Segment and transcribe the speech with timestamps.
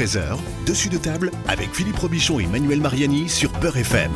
[0.00, 4.10] 13h, dessus de table avec Philippe Robichon et Manuel Mariani sur Beurre FM.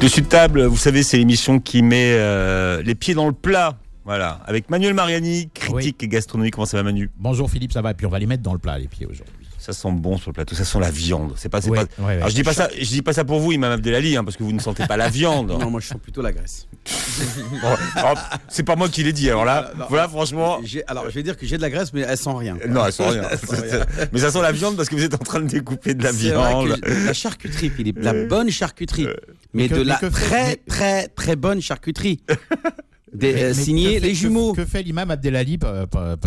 [0.00, 3.78] Dessus de table, vous savez, c'est l'émission qui met euh, les pieds dans le plat.
[4.04, 6.50] Voilà, avec Manuel Mariani, critique et gastronomie.
[6.50, 7.12] Comment ça va, Manu?
[7.16, 9.06] Bonjour Philippe, ça va Et puis on va les mettre dans le plat, les pieds
[9.06, 9.47] aujourd'hui.
[9.68, 11.34] Ça sent bon sur le plateau, ça sent la viande.
[11.36, 12.02] C'est pas, c'est Ouais, pas.
[12.02, 12.12] ouais, ouais.
[12.14, 14.38] Alors, je dis pas ça, je dis pas ça pour vous, Imam Abdelali, hein, parce
[14.38, 15.50] que vous ne sentez pas la viande.
[15.60, 16.66] Non, moi je sens plutôt la graisse.
[17.60, 18.16] Bon, alors,
[18.48, 19.28] c'est pas moi qui l'ai dit.
[19.28, 20.58] Alors là, Non, voilà, franchement.
[20.64, 22.56] J'ai- Alors je vais dire que j'ai de la graisse, mais elle sent rien.
[22.66, 23.22] Non, elle sent rien.
[23.36, 23.84] sent rien.
[24.10, 26.12] Mais ça sent la viande parce que vous êtes en train de découper de la
[26.12, 26.80] vrai viande.
[26.80, 29.04] que la charcuterie, Philippe, la Euh, bonne charcuterie,
[29.52, 32.20] mais, mais que- de mais la très mais- très très bonne charcuterie.
[33.12, 34.52] Des, Mais- euh, signé que les jumeaux.
[34.54, 35.58] Que, que fait l'imam Abdelali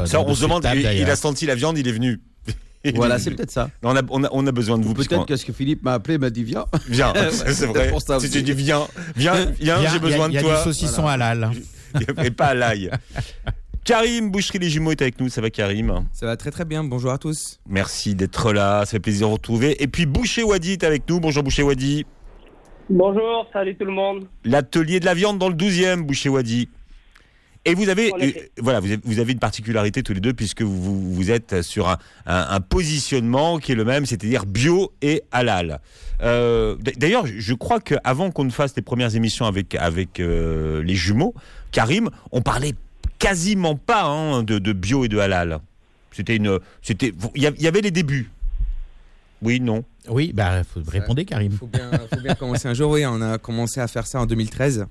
[0.05, 2.20] Ça, on se demande, table, il, a senti la viande, il est venu.
[2.84, 3.70] Il Voilà, est c'est peut-être ça.
[3.84, 4.94] On a, on, a, on a besoin de vous.
[4.94, 6.66] parce Peut-être que ce que Philippe m'a appelé m'a dit viens.
[6.88, 7.90] Viens, c'est c'est vrai.
[7.90, 8.38] pour ça Si aussi.
[8.38, 10.57] tu dis viens, viens, viens, j'ai besoin il y a, de Il y a toi.
[10.57, 11.52] du saucisson halal.
[12.23, 12.90] Et pas à l'ail.
[13.84, 15.27] Karim, Boucherie Les Jumeaux est avec nous.
[15.30, 16.05] Ça va, Karim?
[16.13, 17.59] Ça va très très bien, bonjour à tous.
[17.67, 18.85] Merci d'être là.
[18.85, 19.82] Ça fait plaisir de vous retrouver.
[19.84, 21.20] Et puis Boucher Wadi est avec nous.
[21.20, 22.05] Bonjour Boucher Wadi.
[22.90, 24.27] Bonjour, salut tout le monde.
[24.43, 26.70] L'atelier de la viande dans le 12e, Boucher Wadi.
[27.63, 30.63] Et vous avez, euh, voilà, vous avez, vous avez une particularité tous les deux puisque
[30.63, 35.21] vous, vous, êtes sur un, un- un positionnement qui est le même, c'est-à-dire bio et
[35.31, 35.79] halal.
[36.23, 40.95] Euh, D'ailleurs, je crois qu'avant qu'on ne fasse les premières émissions avec, avec euh, les
[40.95, 41.35] jumeaux,
[41.71, 42.73] Karim, on parlait
[43.20, 45.59] quasiment pas hein, de, de bio et de halal.
[46.12, 48.31] C'était une, c'était, il y il avait les débuts.
[49.43, 49.84] Oui, non.
[50.07, 51.51] Oui, bah, faut répondre, Karim.
[51.53, 54.25] Faut bien, faut bien commencer un jour, oui, on a commencé à faire ça en
[54.25, 54.85] 2013.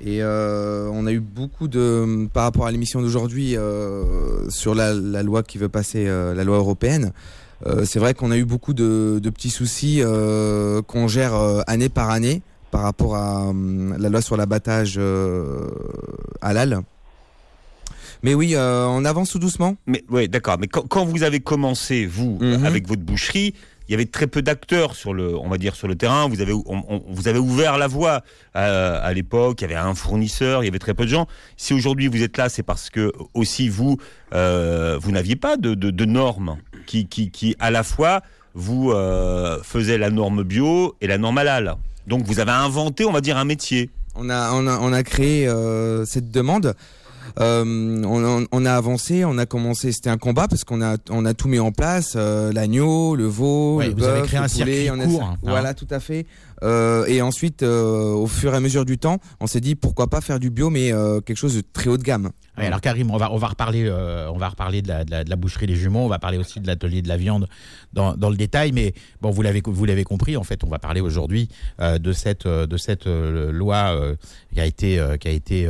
[0.00, 4.94] Et euh, on a eu beaucoup de, par rapport à l'émission d'aujourd'hui, euh, sur la,
[4.94, 7.12] la loi qui veut passer, euh, la loi européenne,
[7.84, 10.02] c'est vrai qu'on a eu beaucoup de, de petits soucis
[10.88, 11.32] qu'on gère
[11.68, 14.98] année par année par rapport à hum, la loi sur l'abattage
[16.40, 16.80] halal.
[18.24, 19.76] Mais oui, on avance tout doucement.
[19.86, 20.56] Mais ouais, d'accord.
[20.58, 22.64] Mais quand, quand vous avez commencé vous Mhm.
[22.64, 23.54] avec votre boucherie,
[23.88, 26.28] il y avait très peu d'acteurs sur le, on va dire sur le terrain.
[26.28, 28.22] Vous avez, vous avez ouvert la voie
[28.54, 29.60] à l'époque.
[29.60, 31.26] Il y avait un fournisseur, il y avait très peu de gens.
[31.56, 33.98] Si aujourd'hui vous êtes là, c'est parce que aussi vous,
[34.34, 38.22] euh, vous n'aviez pas de, normes qui, qui, qui à la fois
[38.54, 41.76] vous euh, faisaient la norme bio et la norme halal.
[42.06, 43.90] Donc vous avez inventé, on va dire, un métier.
[44.14, 46.74] On a, on a, on a créé euh, cette demande.
[47.40, 47.64] Euh,
[48.04, 49.92] on, on- a avancé, on a commencé.
[49.92, 53.26] C'était un combat parce qu'on a, on a tout mis en place euh, l'agneau, le
[53.26, 55.36] veau, le vous avez créé le un poulet, circuit on a- court, hein.
[55.42, 56.26] Voilà, tout à fait.
[56.62, 60.08] Euh, et ensuite, euh, au fur et à mesure du temps, on s'est dit pourquoi
[60.08, 62.30] pas faire du bio, mais euh, quelque chose de très haut de gamme.
[62.58, 65.74] Ouais, alors Karim, on va on va reparler on va reparler de la, boucherie les
[65.74, 67.48] jumeaux, on va parler aussi de l'atelier de la viande
[67.94, 71.00] dans, le détail, mais bon vous l'avez vous l'avez compris en fait on va parler
[71.00, 71.48] aujourd'hui
[71.80, 73.96] de cette de cette loi
[74.52, 75.66] qui a été qui a été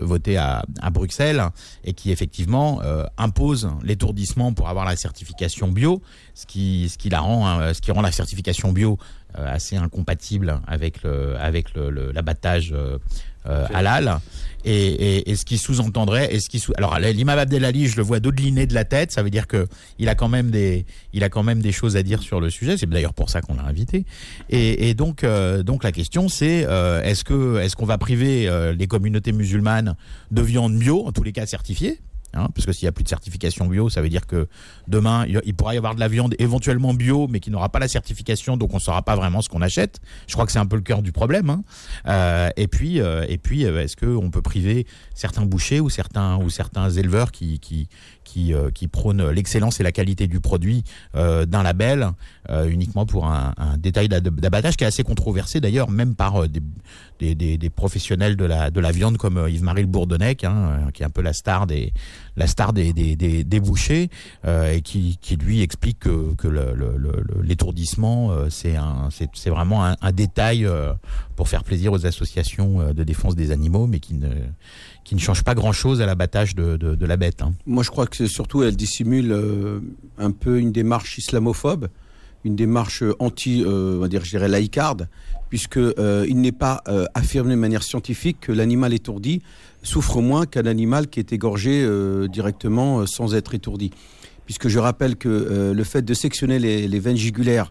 [0.00, 1.44] votée à, Bruxelles
[1.84, 2.80] et qui effectivement
[3.18, 6.00] impose l'étourdissement pour avoir la certification bio,
[6.32, 8.98] ce qui ce qui la rend hein, ce qui rend la certification bio
[9.34, 12.98] assez incompatible avec le avec le- le- l'abattage euh,
[13.46, 14.18] euh, halal.
[14.64, 18.04] Et, et, et ce qui sous-entendrait et ce qui sous alors l'imam Abdelali je le
[18.04, 19.66] vois dodeliner de la tête ça veut dire que
[19.98, 22.48] il a quand même des il a quand même des choses à dire sur le
[22.48, 24.04] sujet c'est d'ailleurs pour ça qu'on l'a invité.
[24.50, 28.48] Et, et donc euh, donc la question c'est euh, est-ce que est-ce qu'on va priver
[28.48, 29.96] euh, les communautés musulmanes
[30.30, 31.98] de viande bio en tous les cas certifiée
[32.34, 34.48] Hein, parce que s'il n'y a plus de certification bio, ça veut dire que
[34.88, 37.88] demain, il pourra y avoir de la viande éventuellement bio, mais qui n'aura pas la
[37.88, 40.00] certification, donc on ne saura pas vraiment ce qu'on achète.
[40.26, 41.50] Je crois que c'est un peu le cœur du problème.
[41.50, 41.62] hein.
[42.06, 46.90] Euh, et puis, euh, euh, est-ce qu'on peut priver certains bouchers ou certains ou certains
[46.90, 47.88] éleveurs qui qui
[48.24, 50.84] qui, euh, qui prônent l'excellence et la qualité du produit
[51.14, 52.10] euh, d'un label
[52.50, 57.70] euh, uniquement pour un, détail d'ab- d'abattage qui est assez controversé d'ailleurs, même par des,
[57.70, 61.22] professionnels de la de la viande comme Yves-Marie Le Bourdonnec, hein, qui est un peu
[61.22, 61.92] la star des
[62.36, 64.10] la star des des, bouchers
[64.44, 66.48] euh, et qui, lui explique que,
[67.42, 70.92] l'étourdissement euh, c'est vraiment un, détail euh,
[71.36, 75.72] pour faire plaisir aux associations de défense des animaux, mais qui ne change pas grand
[75.72, 77.42] chose à l'abattage de, la bête.
[77.42, 77.52] hein.
[77.66, 79.34] Moi, je crois que surtout, elle dissimule
[80.18, 81.88] un peu une démarche islamophobe,
[82.44, 85.08] une démarche anti, euh, on va dire, je dirais laïcarde,
[85.48, 86.82] puisque n'est pas
[87.14, 89.42] affirmé de manière scientifique que l'animal étourdi
[89.82, 93.90] souffre moins qu'un animal qui est égorgé euh, directement euh, sans être étourdi.
[94.46, 97.70] Puisque je rappelle que euh, le fait de sectionner les, les veines jugulaires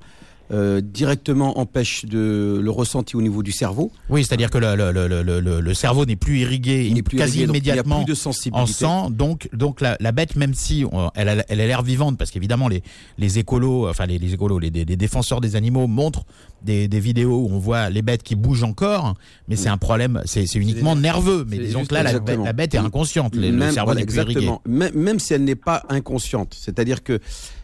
[0.51, 3.91] euh, directement empêche de, le ressenti au niveau du cerveau.
[4.09, 4.91] Oui, c'est-à-dire que le, le,
[5.23, 8.03] le, le, cerveau n'est plus irrigué Il n'est plus quasi irrigué, donc il a immédiatement
[8.03, 8.73] plus de en sensibilité.
[8.73, 9.09] sang.
[9.09, 10.83] Donc, donc la, la bête, même si
[11.15, 12.83] elle a, elle a l'air vivante, parce qu'évidemment les,
[13.17, 16.25] les écolos, enfin les, les écolos, les, défenseurs des animaux montrent
[16.63, 19.15] des, des vidéos où on voit les bêtes qui bougent encore,
[19.47, 21.45] mais c'est un problème, c'est uniquement nerveux.
[21.47, 22.45] Mais disons que là, la, bête- exactement.
[22.45, 24.49] la bête est inconsciente, le, le Même- cerveau voilà, n'est plus irrigué.
[24.67, 27.19] Même, même si elle n'est pas inconsciente, c'est-à-dire que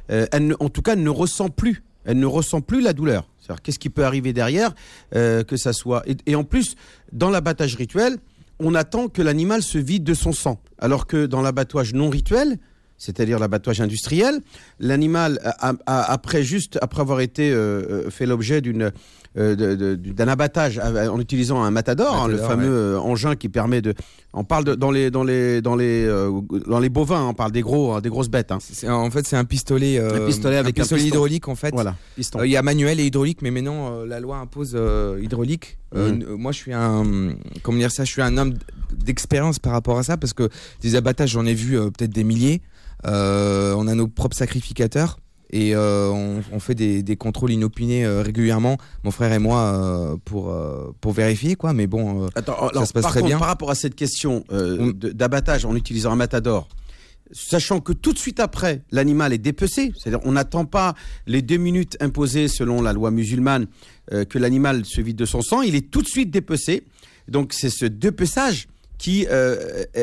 [0.10, 1.84] euh, elle ne- en tout cas, elle ne ressent plus.
[2.08, 3.28] Elle ne ressent plus la douleur.
[3.64, 4.74] Qu'est-ce qui peut arriver derrière,
[5.16, 6.04] euh, que ça soit.
[6.26, 6.76] Et, en plus,
[7.14, 8.18] dans l'abattage rituel,
[8.60, 10.60] on attend que l'animal se vide de son sang.
[10.80, 12.58] Alors que dans l'abattage non rituel,
[12.98, 14.42] c'est-à-dire l'abattage industriel,
[14.80, 15.76] l'animal, a-
[16.12, 18.92] après juste après avoir été euh, euh, fait l'objet d'une euh,
[19.38, 23.94] d'un abattage euh, en utilisant un matador, hein, le fameux euh, engin qui permet de.
[24.34, 26.32] On parle de, dans les dans les dans les euh,
[26.68, 28.52] dans les bovins, on parle des gros hein, des grosses bêtes.
[28.52, 28.60] hein.
[28.90, 31.16] En fait, c'est un pistolet, euh, Un pistolet avec un pistolet piston.
[31.16, 31.72] hydraulique en fait.
[31.74, 31.96] Voilà.
[32.16, 32.40] Piston.
[32.40, 35.78] Euh, Il y a manuel et hydraulique, mais maintenant euh, la loi impose euh, hydraulique.
[35.96, 37.04] Euh, n- moi, je suis un,
[37.64, 38.54] comment dire ça, je suis un homme
[38.94, 40.50] d'expérience par rapport à ça parce que
[40.82, 42.62] des abattages, j'en ai vu euh, peut-être des milliers.
[43.06, 45.20] Euh, on a nos propres sacrificateurs
[45.52, 49.60] et euh, on, on fait des, des contrôles inopinés euh, régulièrement, mon frère et moi,
[49.62, 50.54] euh, pour
[51.00, 51.74] pour vérifier quoi.
[51.74, 53.40] Mais bon, Attends, alors, se passe par très contre, bien.
[53.40, 54.44] par rapport à cette question
[54.94, 56.68] d'abattage en utilisant un matador,
[57.32, 60.96] sachant que tout de suite après, l'animal est dépecé, c'est-à-dire on n'attend pas
[61.28, 63.68] les deux minutes imposées selon la loi musulmane
[64.12, 66.84] que l'animal se vide de son sang, il est tout de suite dépecé.
[67.28, 68.68] Donc c'est ce dépeçage
[68.98, 69.26] qui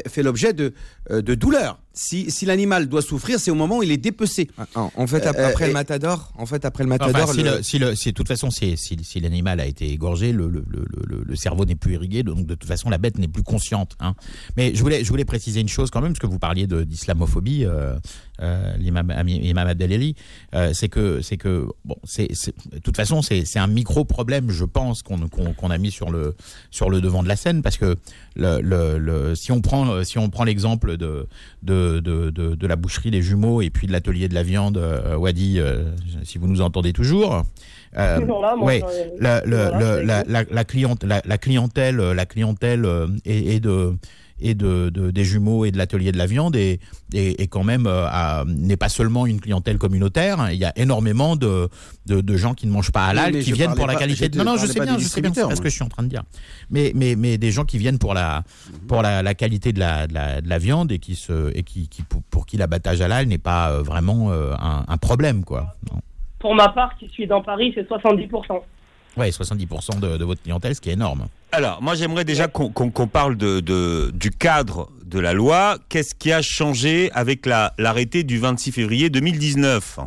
[0.07, 0.73] fait l'objet de,
[1.11, 1.81] de douleur.
[1.97, 4.51] Si, si l'animal doit souffrir, c'est au moment où il est dépecé.
[4.75, 7.43] en en fait, Euh, après et- le matador, en fait, après le Enfin, matador, si,
[7.43, 10.33] le- le, si, le- si de toute façon, si, si, si l'animal a été égorgé,
[10.33, 13.17] le, le, le, le- le cerveau n'est plus irrigué, donc de toute façon, la bête
[13.19, 13.97] n'est plus consciente.
[14.01, 14.15] Hein.
[14.57, 17.65] Mais je voulais, je voulais préciser une chose quand même, parce que vous parliez d'islamophobie,
[17.65, 17.95] euh,
[18.41, 19.11] euh, l'imam
[19.69, 20.17] Abdelali,
[20.55, 22.27] euh, c'est que, c'est que, bon, c'est,
[22.73, 26.35] de toute façon, c'est, un micro-problème, je pense, qu'on, a mis sur le,
[26.73, 27.95] sur le devant de la scène, parce que
[28.35, 31.29] le, le, le- si on prend, si on prend l'exemple de,
[31.63, 34.77] de, de, de, de la boucherie des jumeaux et puis de l'atelier de la viande,
[34.79, 35.85] euh, Wadi, euh,
[36.25, 37.43] si vous nous entendez toujours.
[37.99, 39.55] euh, Toujours là, moi, ouais, je- la, le-
[40.65, 41.05] cliente,
[41.39, 42.87] clientèle, la clientèle
[43.55, 43.95] et de
[44.45, 46.79] et de, de- des jumeaux et de l'atelier de la viande et,
[47.15, 50.49] et, et quand même euh, à- n'est pas seulement une clientèle communautaire.
[50.53, 51.69] Il y a énormément de,
[52.07, 54.29] de, de gens qui ne mangent pas halal, Oui, qui viennent pour la pas- qualité.
[54.29, 54.37] de...
[54.39, 55.89] Non, non, je sais bien, je sais bien, c'est pas ce que je suis en
[55.89, 56.23] train de dire.
[56.71, 58.45] Mais mais mais des gens qui viennent pour la
[58.87, 61.63] pour la, la qualité de la, de la de la viande et qui se et
[61.63, 65.43] qui, qui pour, pour qui l'abattage halal n'est pas euh, vraiment euh, un, un problème
[65.45, 65.75] quoi.
[65.91, 66.01] Non.
[66.39, 68.61] Pour ma part, qui suis dans Paris, c'est 70%.
[69.17, 71.27] Ouais, 70% de, de votre clientèle, ce qui est énorme.
[71.53, 72.71] Alors, moi, j'aimerais déjà qu'on
[73.09, 75.79] parle de, de- du cadre de la loi.
[75.89, 79.99] Qu'est-ce qui a changé avec la- l'arrêté du 26 février 2019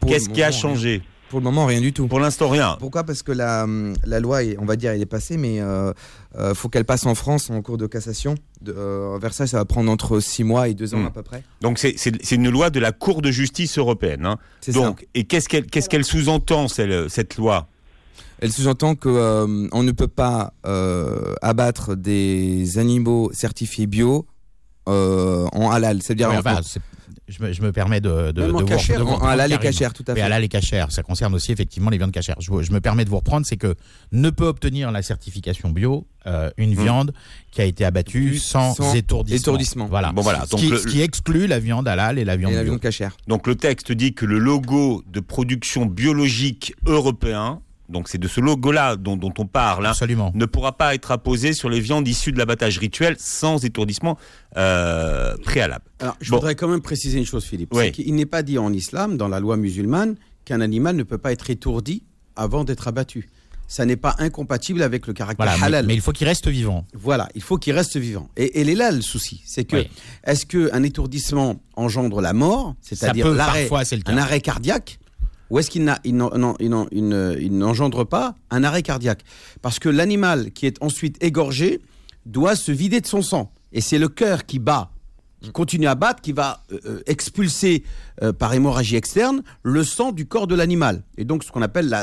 [0.00, 1.00] pour Qu'est-ce qui a changé rien.
[1.30, 2.06] Pour le moment, rien du tout.
[2.06, 2.76] Pour l'instant, rien.
[2.78, 3.02] Pourquoi?
[3.02, 3.66] Parce que la,
[4.04, 5.92] la loi, est- on va dire, elle est passée, mais euh,
[6.36, 8.34] euh, faut qu'elle passe en France en cours de cassation.
[8.60, 11.06] De, euh, Versailles, ça va prendre entre 6 mois et 2 ans Hmm.
[11.06, 11.42] à peu près.
[11.60, 11.96] Donc, c'est-
[12.32, 14.26] une loi de la Cour de justice européenne.
[14.26, 14.38] hein.
[14.60, 14.78] C'est ça.
[14.80, 17.68] Donc, et qu'est-ce qu'elle qu'est-ce qu'elle sous-entend, cette loi?
[18.44, 24.26] Elle sous-entend que euh, on ne peut pas euh, abattre des animaux certifiés bio
[24.88, 26.02] euh, en halal.
[26.02, 26.60] C'est-à-dire enfin,
[27.26, 29.12] je, me, je me permets de, de, Même en de vous- cachère, de vous en,
[29.14, 30.20] reprendre, halal et cachère, tout à fait.
[30.20, 32.36] halal et cachère, ça concerne aussi effectivement les viandes cachères.
[32.38, 33.76] Je, me permets de vous reprendre, c'est que
[34.12, 36.82] ne peut obtenir la certification bio euh, une Hmm.
[36.82, 37.14] viande
[37.50, 39.38] qui a été abattue sans, Sans étourdissement.
[39.38, 39.86] étourdissement.
[39.86, 40.12] Voilà.
[40.12, 40.44] Bon, voilà.
[40.44, 42.72] Ce qui, le- ce qui exclut la viande halal et la viande Et la bio.
[42.72, 43.16] viande cachère.
[43.26, 48.40] Donc, le texte dit que le logo de production biologique européen, donc c'est de ce
[48.40, 50.32] logo-là dont, dont on parle, hein, Absolument.
[50.34, 54.16] ne pourra pas être apposé sur les viandes issues de l'abattage rituel sans étourdissement
[54.56, 55.84] euh, préalable.
[56.00, 56.36] Alors, je Bon.
[56.36, 57.74] voudrais quand même préciser une chose, Philippe.
[57.74, 57.92] Oui.
[57.92, 61.32] Qu'il n'est pas dit en islam, dans la loi musulmane, qu'un animal ne peut pas
[61.32, 62.02] être étourdi
[62.36, 63.28] avant d'être abattu.
[63.66, 65.86] Ça n'est pas incompatible avec le caractère Voilà, halal.
[65.86, 66.84] mais il faut qu'il reste vivant.
[66.92, 68.28] Voilà, il faut qu'il reste vivant.
[68.36, 69.88] Et, et il est là le souci, c'est que Oui.
[70.24, 74.12] est-ce qu'un étourdissement engendre la mort, Ça c'est-à-dire peut l'arrêt, parfois, c'est le cas.
[74.12, 74.98] un arrêt cardiaque,
[75.50, 75.84] ou est-ce qu'il
[77.52, 79.24] n'engendre pas un arrêt cardiaque?
[79.62, 81.80] Parce que l'animal qui est ensuite égorgé
[82.26, 84.90] doit se vider de son sang, et c'est le cœur qui bat,
[85.44, 87.84] qui continue à battre, qui va euh, euh, expulser
[88.22, 91.02] euh, par hémorragie externe le sang du corps de l'animal.
[91.18, 91.94] Et donc ce qu'on appelle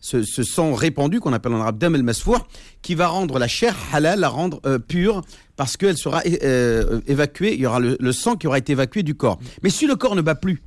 [0.00, 2.46] ce, sang répandu, qu'on appelle en arabe dam el masfour,
[2.82, 5.22] qui va rendre la chair halal, la rendre pure,
[5.54, 9.14] parce qu'elle sera évacuée, il y aura le, le sang qui aura été évacué du
[9.14, 9.38] corps.
[9.62, 10.62] Mais si le corps ne bat plus,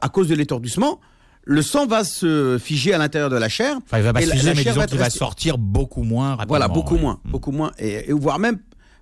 [0.00, 1.00] à cause de l'étourdissement,
[1.44, 3.76] le sang va se figer à l'intérieur de la chair.
[3.84, 6.46] Enfin, il va pas se figer, la mais disons qu'il va sortir beaucoup moins rapidement.
[6.48, 7.00] Voilà, beaucoup ouais.
[7.00, 7.30] moins, Mm.
[7.30, 8.58] beaucoup moins, et, et voire même,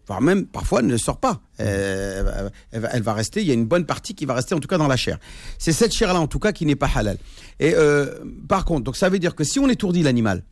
[0.06, 1.40] voire même parfois elle ne sort pas.
[1.60, 3.42] Euh, elle va rester.
[3.42, 5.18] Il y a une bonne partie qui va rester en tout cas dans la chair.
[5.58, 7.18] C'est cette chair-là en tout cas qui n'est pas halal.
[7.58, 8.06] Et euh,
[8.48, 10.42] par contre, donc ça veut dire que si on étourdit l'animal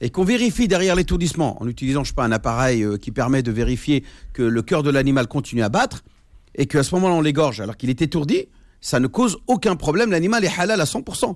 [0.00, 3.42] et qu'on vérifie derrière l'étourdissement en utilisant, je sais pas, un appareil euh, qui permet
[3.42, 6.04] de vérifier que le cœur de l'animal continue à battre
[6.54, 8.48] et qu'à ce moment-là on l'égorge alors qu'il est étourdi,
[8.84, 10.10] ça ne cause aucun problème.
[10.10, 11.34] L'animal est halal à 100%.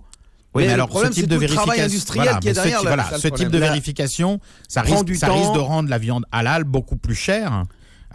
[0.54, 2.48] Oui, mais, le alors problème, ce type c'est de le travail vérification, industriel voilà, qui
[2.48, 2.82] est ce derrière.
[2.82, 6.96] la- voilà, le ce type de vérification, ça risque de rendre la viande halal beaucoup
[6.96, 7.64] plus chère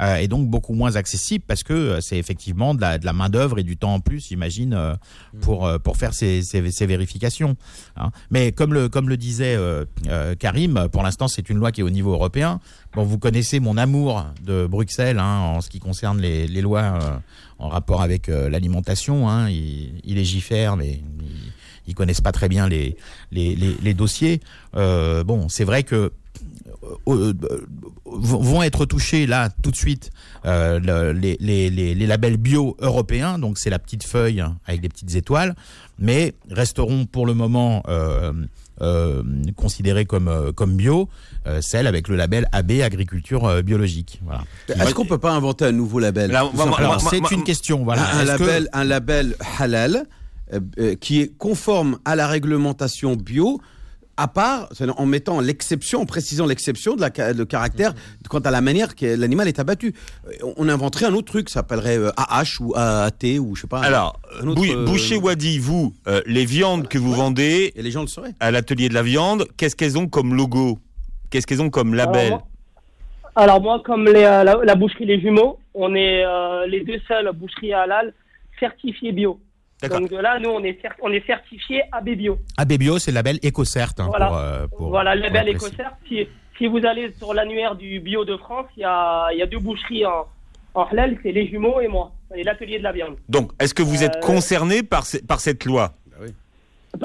[0.02, 3.14] euh, et donc beaucoup moins accessible parce que euh, c'est effectivement de la, de la
[3.14, 4.96] main d'œuvre et du temps en plus, j'imagine, euh,
[5.42, 7.56] pour euh, pour faire ces, ces, ces vérifications.
[7.98, 8.12] hein.
[8.32, 9.58] Mais comme le comme le disait
[10.40, 12.60] Karim, pour l'instant c'est une loi qui est au niveau européen.
[12.94, 17.22] Bon, vous connaissez mon amour de Bruxelles hein, en ce qui concerne les, les lois
[17.60, 19.30] en rapport avec l'alimentation.
[19.30, 19.50] Hein.
[19.50, 21.54] Il, il légifère, mais il,
[21.88, 22.98] ils connaissent pas très bien les
[23.32, 24.42] les, les, les dossiers.
[24.76, 26.12] Euh, bon, c'est vrai que
[28.06, 30.12] vont être touchés là tout de suite
[30.46, 34.58] euh, le- les, les, les, les labels bio européens, donc c'est la petite feuille hein,
[34.66, 35.56] avec des petites étoiles,
[36.00, 38.34] mais resteront pour le moment euh,
[38.82, 39.24] euh,
[39.56, 41.08] considérés comme, euh, comme bio,
[41.48, 44.20] euh, celles avec le label AB agriculture euh, biologique.
[44.26, 44.44] Voilà.
[44.68, 47.84] Est-ce qu'on peut pas inventer un nouveau label moi, c'est une question.
[47.84, 48.02] Voilà.
[48.04, 50.06] un, un Est-ce que- label, un label halal
[50.54, 53.62] euh, euh, qui est conforme à la réglementation bio,
[54.18, 57.94] à part en mettant l'exception, en précisant l'exception de la le caractère
[58.30, 59.94] quant à la manière que l'animal est abattu.
[60.28, 63.68] Euh, On inventerait un autre truc, ça s'appellerait euh, AH ou AAT ou je sais
[63.68, 63.82] pas.
[63.82, 67.18] Alors, un autre, Bou- euh, Boucher Wadi, vous, euh, les viandes que vous Ouais.
[67.18, 68.34] vendez Et les gens le sauraient.
[68.40, 70.80] à l'atelier de la viande, qu'est-ce qu'elles ont comme logo?
[71.30, 72.28] Qu'est-ce qu'elles ont comme label?
[72.28, 72.48] Alors, moi-
[73.36, 77.32] Alors moi, comme les, la, la boucherie Les Jumeaux, on est euh, les deux seules
[77.34, 78.14] boucheries halal
[78.60, 79.40] certifiées bio.
[79.90, 82.38] Donc de là, nous, on est, on est certifiés AB Bio.
[82.58, 83.94] AB bio, c'est le label EcoCert.
[84.00, 84.28] hein, Voilà.
[84.28, 85.50] pour, euh, pour- voilà, le label.
[85.56, 85.92] EcoCert.
[86.08, 89.42] Si, si vous allez sur l'annuaire du bio de France, il y a, il y
[89.42, 90.26] a deux boucheries en,
[90.76, 93.16] en halal, c'est Les Jumeaux et moi, et l'atelier de la viande.
[93.30, 95.94] Donc, est-ce que vous êtes Euh, concerné par, ce- par cette loi?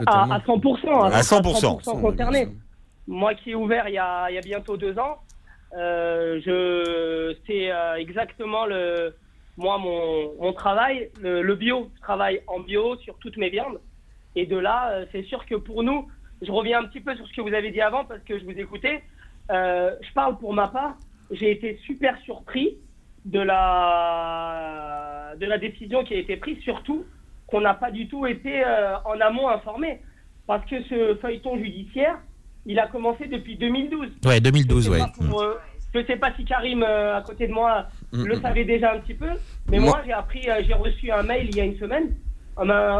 [0.06, 1.04] À, à 100%.
[1.04, 1.78] hein, À 100%.
[2.00, 2.48] concerné.
[3.06, 5.16] Moi qui ai ouvert il y a, il y a bientôt deux ans,
[5.78, 9.14] euh, je c'est euh, exactement le
[9.58, 11.90] moi mon, mon travail, le, le bio.
[11.96, 13.80] Je travaille en bio sur toutes mes viandes.
[14.36, 16.08] Et de là, euh, c'est sûr que pour nous,
[16.40, 18.44] je reviens un petit peu sur ce que vous avez dit avant parce que je
[18.44, 19.02] vous écoutais.
[19.50, 20.96] Euh, je parle pour ma part.
[21.30, 22.76] J'ai été super surpris
[23.24, 27.04] de la de la décision qui a été prise, surtout
[27.46, 30.00] qu'on n'a pas du tout été euh, en amont informé.
[30.46, 32.18] Parce que ce feuilleton judiciaire,
[32.64, 34.08] il a commencé depuis 2012.
[34.24, 35.06] Ouais, 2012, Je sais ouais.
[35.28, 35.54] pour, euh,
[35.94, 38.42] je sais pas si Karim, euh, à côté de moi, Mm, le mm.
[38.42, 39.28] savait déjà un petit peu,
[39.70, 42.14] mais Moi- moi, j'ai appris, euh, j'ai reçu un mail il y a une semaine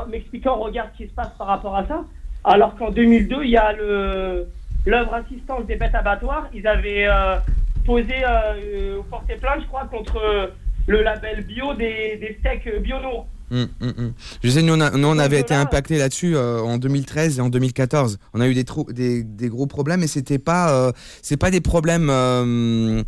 [0.09, 2.05] m'expliquant, regarde ce qui se passe par rapport à ça.
[2.45, 6.49] Alors qu'en 2002, il y a l'œuvre assistance des bêtes abattoirs.
[6.55, 7.37] Ils avaient euh,
[7.85, 10.53] posé, euh, porté plainte, je crois, contre
[10.87, 12.97] le label bio des, des steaks bio
[13.51, 14.13] Hum, hum, hum.
[14.43, 17.39] Je sais, nous on, a- nous, on Donc, avait été impacté là-dessus euh, en 2013
[17.39, 18.19] et en 2014.
[18.35, 21.51] On a eu des, trou- des, des gros problèmes et c'était pas, euh, c'est pas
[21.51, 23.03] des problèmes, euh,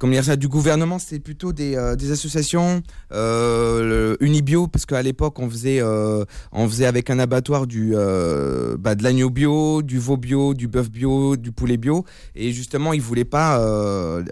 [0.00, 2.82] comment dire ça, du gouvernement, c'était plutôt des, euh, des associations,
[3.12, 9.02] le Unibio, parce qu'à l'époque on faisait, on faisait avec un abattoir du, bah, de
[9.04, 13.24] l'agneau bio, du veau bio, du bœuf bio, du poulet bio, et justement ils voulaient
[13.24, 13.60] pas.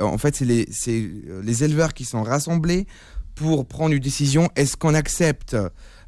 [0.01, 0.69] en fait, c'est les,
[1.45, 2.87] les éleveurs qui sont rassemblés
[3.35, 4.49] pour prendre une décision.
[4.57, 5.57] Est-ce qu'on accepte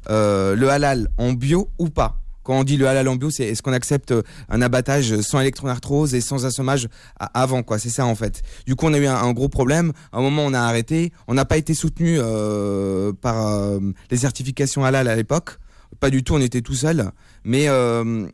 [0.09, 2.21] euh, le halal en bio ou pas?
[2.43, 5.39] Quand on dit le halal en bio, c'est est-ce qu'on accepte euh, un abattage sans
[5.39, 6.87] électronarthrose et sans assommage
[7.33, 7.79] avant quoi?
[7.79, 8.43] C'est ça en fait.
[8.67, 9.93] Du coup, on a eu un, gros problème.
[10.11, 11.11] À un moment, on a arrêté.
[11.27, 13.79] On n'a pas été soutenu euh, par
[14.11, 15.57] les certifications halal à l'époque.
[15.99, 16.35] Pas du tout.
[16.35, 17.09] On était tout seul.
[17.43, 17.67] Mais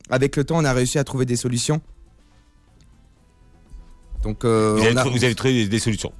[0.09, 1.81] avec le temps, on a réussi à trouver des solutions.
[4.23, 6.11] Donc, euh, vous, avez on a- trou- vous avez trouvé des, des solutions.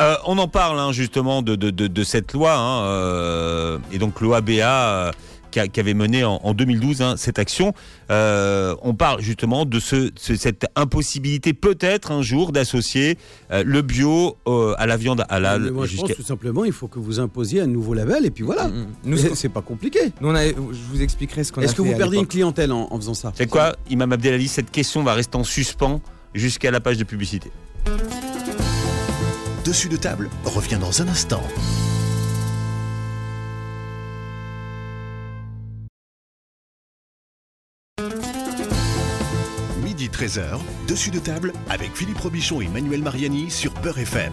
[0.00, 3.98] Euh, on en parle hein, justement de, de, de, de cette loi, hein, euh, et
[3.98, 5.10] donc l'OABA euh,
[5.50, 7.74] qui, a- qui avait mené en, en 2012 hein, cette action.
[8.10, 13.18] Euh, on parle justement de ce, ce- cette impossibilité peut-être un jour d'associer
[13.50, 15.62] euh, le bio euh, à la viande halal.
[15.64, 18.30] Mais moi, je pense tout simplement, il faut que vous imposiez un nouveau label et
[18.30, 18.68] puis voilà.
[18.68, 18.86] Mm, mm.
[19.04, 19.98] Nous, C'est- pas compliqué.
[20.20, 20.52] nous, on a- je
[20.92, 23.14] vous expliquerai ce qu'on a Est-ce que vous à perdez une clientèle en, en faisant
[23.14, 23.32] ça?
[23.34, 26.00] C'est quoi, Imam Abdelali Cette question va rester en suspens
[26.34, 27.50] jusqu'à la page de publicité.
[29.64, 31.42] Dessus de table revient dans un instant.
[39.82, 40.58] Midi 13h,
[40.88, 44.32] dessus de table avec Philippe Robichon et Manuel Mariani sur Beurre FM.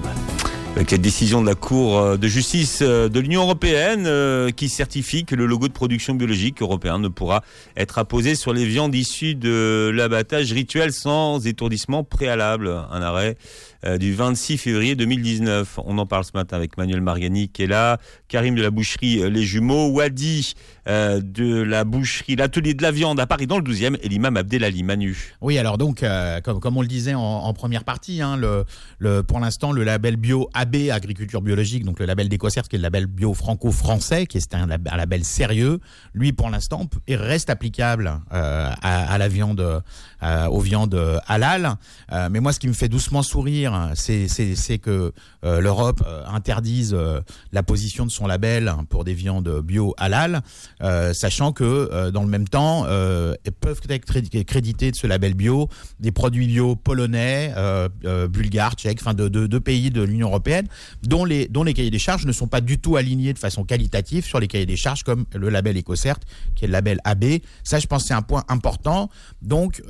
[0.77, 4.69] Avec la décision de la Cour euh, de justice euh, de l'Union européenne euh, qui
[4.69, 7.43] certifie que le logo de production biologique européen ne pourra
[7.75, 12.69] être apposé sur les viandes issues de l'abattage rituel sans étourdissement préalable?
[12.91, 13.38] Un arrêt
[13.86, 15.79] euh, du 26 février 2019.
[15.86, 19.22] On en parle ce matin avec Manuel Mariani qui est là, Karim de la boucherie
[19.22, 20.53] euh, Les Jumeaux, Wadi
[20.88, 24.36] euh, de la boucherie L'Atelier de la Viande à Paris dans le 12e et l'imam
[24.38, 25.36] Abdelali Manu.
[25.41, 28.39] Oui, alors donc, euh, comme, on le disait en, première partie, hein,
[29.27, 32.84] pour l'instant, le label bio AB Agriculture Biologique, donc le label d'EcoCert, qui est le
[32.84, 35.79] label bio franco-français, qui est un, lab- un label sérieux,
[36.13, 39.81] lui, pour l'instant, reste applicable à, la viande,
[40.22, 41.75] aux viandes halal.
[42.31, 46.96] Mais moi, ce qui me fait doucement sourire c'est que l'Europe interdise
[47.51, 50.41] la position de son label pour des viandes bio halal,
[50.81, 54.95] euh, sachant que euh, dans le même temps, euh, elles peuvent être crédi- crédités de
[54.95, 55.69] ce label bio
[56.00, 57.53] des produits bio polonais,
[58.29, 60.67] bulgares, tchèques, enfin de, de, pays de l'Union européenne,
[61.03, 63.63] dont les dont les cahiers des charges ne sont pas du tout alignés de façon
[63.63, 66.19] qualitative sur les cahiers des charges comme le label EcoCert,
[66.55, 67.25] qui est le label AB.
[67.63, 69.09] Ça, je pense, c'est un point important.
[69.41, 69.81] Donc,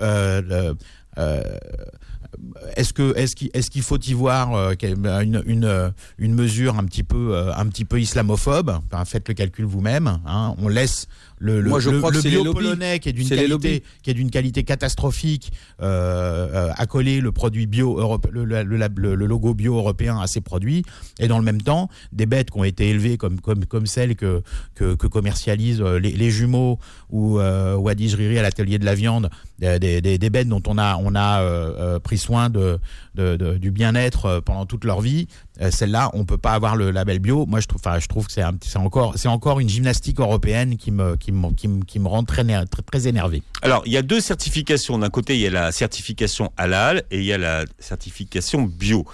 [2.75, 6.83] est-ce que est-ce qu'il faut y voir euh, quelle- une, une euh, une mesure un
[6.85, 8.79] petit peu euh, un petit peu islamophobe?
[9.05, 10.19] Faites le calcul vous-même.
[10.25, 10.53] hein.
[10.59, 11.07] On laisse
[11.39, 13.83] le, le, Moi, je le- crois le bio polonais qui est d'une qualité lobbies.
[14.01, 15.51] qui est d'une qualité catastrophique
[15.81, 20.19] euh, euh, accoler le produit bio europe- le, le- le- le- le logo bio européen
[20.19, 20.83] à ses produits.
[21.19, 24.15] Et dans le même temps des bêtes qui ont été élevées comme comme comme celles
[24.15, 24.41] que
[24.75, 26.79] que, que commercialisent euh, les, les jumeaux
[27.09, 29.29] ou euh, Wadi Jriri à l'atelier de la viande
[29.59, 32.79] des, des- des- des bêtes dont on a on a euh, pris soin de,
[33.15, 35.27] de- de- du bien-être pendant toute leur vie
[35.61, 38.31] euh, celle-là on peut pas avoir le label bio moi je trouve je trouve que
[38.33, 42.07] c'est encore c'est encore une gymnastique européenne qui me qui me qui me, qui me
[42.07, 42.43] rend très,
[42.91, 44.97] très énervé Alors, il y a deux certifications.
[44.99, 49.05] D'un côté, il y a la certification halal et il y a la certification bio.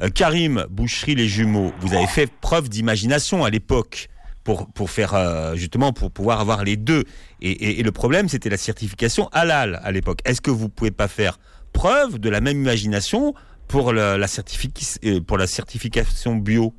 [0.00, 4.08] Euh, Karim Boucherie les jumeaux, vous avez fait preuve d'imagination à l'époque
[4.44, 7.04] pour pour faire euh, justement pour pouvoir avoir les deux.
[7.40, 10.20] Et, et- et le problème, c'était la certification halal à l'époque.
[10.24, 11.38] Est-ce que vous pouvez pas faire
[11.72, 13.34] preuve de la même imagination
[13.68, 16.72] pour la, certific- euh, pour la certification bio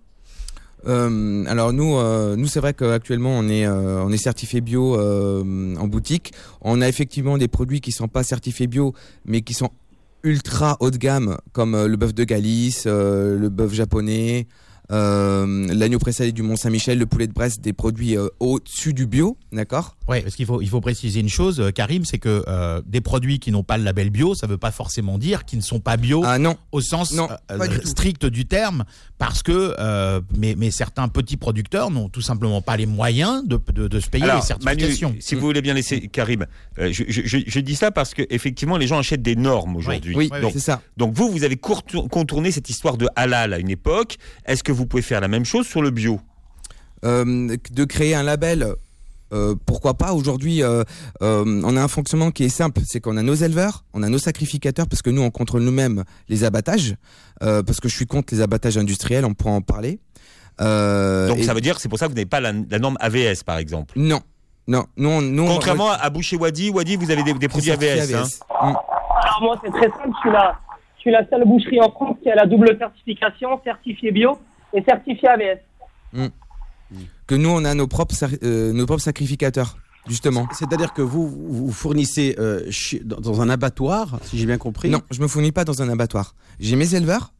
[0.87, 5.87] Euh, alors nous, euh, nous c'est vrai qu'actuellement on est on est certifié bio en
[5.87, 6.31] boutique.
[6.61, 8.93] On a effectivement des produits qui sont pas certifiés bio,
[9.25, 9.71] mais qui sont
[10.23, 14.47] ultra haut de gamme, comme le bœuf de Galice, le bœuf japonais,
[14.91, 19.05] euh, l'agneau présalé du Mont Saint-Michel, le poulet de Brest, des produits euh, au-dessus du
[19.05, 19.95] bio, d'accord?
[20.07, 23.01] Ouais, parce qu'il faut, il faut préciser une chose, euh, Karim, c'est que euh, des
[23.01, 25.79] produits qui n'ont pas le label bio, ça veut pas forcément dire qu'ils ne sont
[25.79, 28.83] pas bio Ah non, au sens non, euh, du strict du terme,
[29.19, 33.59] parce que euh, mais, mais certains petits producteurs n'ont tout simplement pas les moyens de,
[33.73, 35.09] de, de se payer les Alors, certifications.
[35.09, 36.45] Manu, si vous voulez bien laisser Karim,
[36.79, 39.75] euh, je, je- je- je dis ça parce que effectivement, les gens achètent des normes
[39.75, 40.15] aujourd'hui.
[40.15, 40.81] oui, Donc, c'est ça.
[40.97, 44.17] donc vous, vous avez contourné cette histoire de halal à une époque.
[44.45, 46.19] Est-ce que vous pouvez faire la même chose sur le bio
[47.05, 48.73] Euh, de créer un label.
[49.31, 50.83] euh, pourquoi pas aujourd'hui euh,
[51.21, 54.09] euh, on a un fonctionnement qui est simple c'est qu'on a nos éleveurs on a
[54.09, 56.95] nos sacrificateurs parce que nous on contrôle nous-mêmes les abattages
[57.43, 59.99] euh, parce que je suis contre les abattages industriels on pourra en parler
[60.61, 62.79] Euh, Donc et- ça veut dire, c'est pour ça que vous n'avez pas la, la
[62.79, 63.93] norme AVS, par exemple.
[63.97, 64.19] non
[64.67, 67.69] non nous on, nous, on- Contrairement à Boucher Wadi, Wadi, vous avez des, des produits
[67.71, 68.41] certifié AVS.
[68.51, 68.71] hein.
[68.71, 68.75] Mm.
[69.23, 70.11] Alors moi, c'est très simple.
[70.15, 70.59] Je suis la,
[70.97, 74.37] je suis la seule boucherie en France qui a la double certification, certifié bio
[74.73, 76.29] et certifié AVS.
[77.27, 79.77] que nous on a nos propres euh, nos propres sacrificateurs
[80.07, 82.69] justement C'est-à-dire que vous vous fournissez euh,
[83.03, 84.89] dans, un abattoir, si j'ai bien compris.
[84.89, 87.33] non je me fournis pas dans un abattoir j'ai mes éleveurs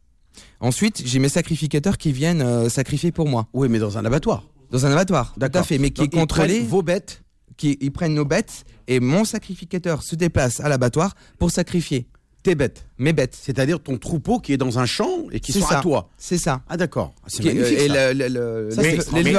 [0.60, 4.44] ensuite j'ai mes sacrificateurs qui viennent euh, sacrifier pour moi Oui, mais dans un abattoir.
[4.70, 7.22] dans un abattoir tout à fait mais qui Donc, est ils contrôlé prennent vos bêtes.
[7.56, 12.06] qui ils prennent nos bêtes et mon sacrificateur se déplace à l'abattoir pour sacrifier
[12.42, 12.86] Tes bêtes.
[12.96, 13.36] mes bêtes.
[13.38, 15.78] C'est-à-dire ton troupeau qui est dans un champ et qui sont ça.
[15.78, 16.08] à toi.
[16.18, 16.60] C'est ça.
[16.68, 17.14] Ah d'accord.
[17.26, 17.78] C'est Qui- magnifique.
[17.78, 18.12] et ça.
[18.12, 19.32] le- le- le- Ça, l'éleveur- c'est- Mais, mais-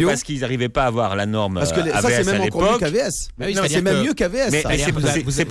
[0.00, 2.40] mais parce qu'ils n'arrivaient pas à avoir la norme Parce que euh, ça c'est même
[2.40, 3.28] à encore mieux qu'AVS.
[3.40, 4.50] Oui, c'est même mieux qu'AVS.
[4.50, 4.78] Mais, mais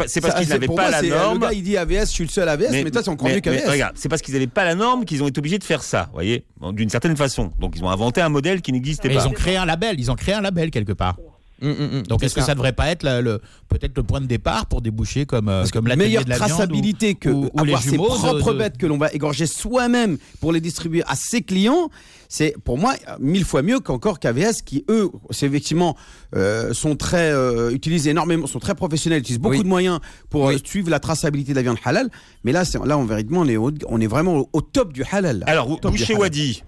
[0.07, 1.33] c'est parce qu'ils n'avaient pas la euh, norme.
[1.35, 3.35] Le gars il dit AVS, je suis le seul AVS, mais, toi c'est encore mais-
[3.35, 3.69] mieux mais qu'AVS.
[3.69, 6.07] regarde, c'est parce qu'ils n'avaient pas la norme qu'ils ont été obligés de faire ça,
[6.07, 7.51] vous voyez, d'une certaine façon.
[7.59, 9.23] Donc ils ont inventé un modèle qui n'existait Mais pas.
[9.23, 11.17] ils ont créé un label, ils ont créé un label quelque part.
[11.63, 14.19] Hum, hum, hum, Donc est-ce que ça devrait pas être la- le peut-être le point
[14.19, 17.15] de départ pour déboucher comme euh, Parce que comme l'atelier meilleure de la ou- traçabilité
[17.15, 20.17] que ou- ou les avoir ses de- propres de- bêtes que l'on va égorger soi-même
[20.41, 21.89] pour les distribuer à ses clients,
[22.27, 25.95] c'est pour moi mille fois mieux qu'encore qu'AVS qui eux, c'est effectivement
[26.35, 29.63] euh, sont très euh, utilisent énormément, sont très professionnels, utilisent beaucoup Oui.
[29.63, 29.99] de moyens
[30.29, 30.61] pour euh, Oui.
[30.65, 32.09] suivre la traçabilité de la viande halal.
[32.43, 34.91] Mais là, c'est là on véritablement on est, au- on est vraiment au, au top
[34.91, 35.43] du halal.
[35.47, 36.15] Alors, Boucher.
[36.15, 36.61] Wadi,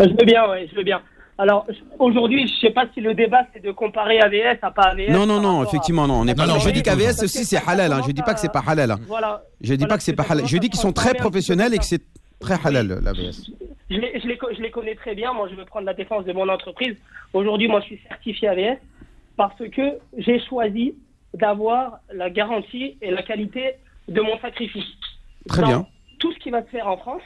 [0.00, 1.00] Je veux bien, ouais, je veux bien.
[1.40, 1.66] Alors
[2.00, 5.10] aujourd'hui, je sais pas si le débat c'est de comparer AVS à pas AVS.
[5.10, 6.14] Non, non, non, à- effectivement, non.
[6.20, 7.92] On est Non, pas non, je dis qu'AVS aussi c'est halal.
[7.92, 8.00] Hein.
[8.06, 8.90] Je dis pas que c'est pas halal.
[8.90, 8.98] hein.
[9.06, 9.42] Voilà.
[9.60, 10.46] Je dis Voilà, pas que c'est pas halal.
[10.46, 12.02] Je dis qu'ils sont très professionnels et que c'est
[12.40, 13.50] très halal l'AVS.
[13.90, 15.32] Je les, je, les, co- je les connais très bien.
[15.32, 16.96] Moi, je veux prendre la défense de mon entreprise.
[17.32, 18.78] Aujourd'hui, moi, je suis certifié AVS
[19.36, 20.94] parce que j'ai choisi
[21.34, 23.74] d'avoir la garantie et la qualité
[24.08, 24.84] de mon sacrifice.
[25.48, 25.86] Très Dans bien.
[26.18, 27.22] Tout ce qui va se faire en France.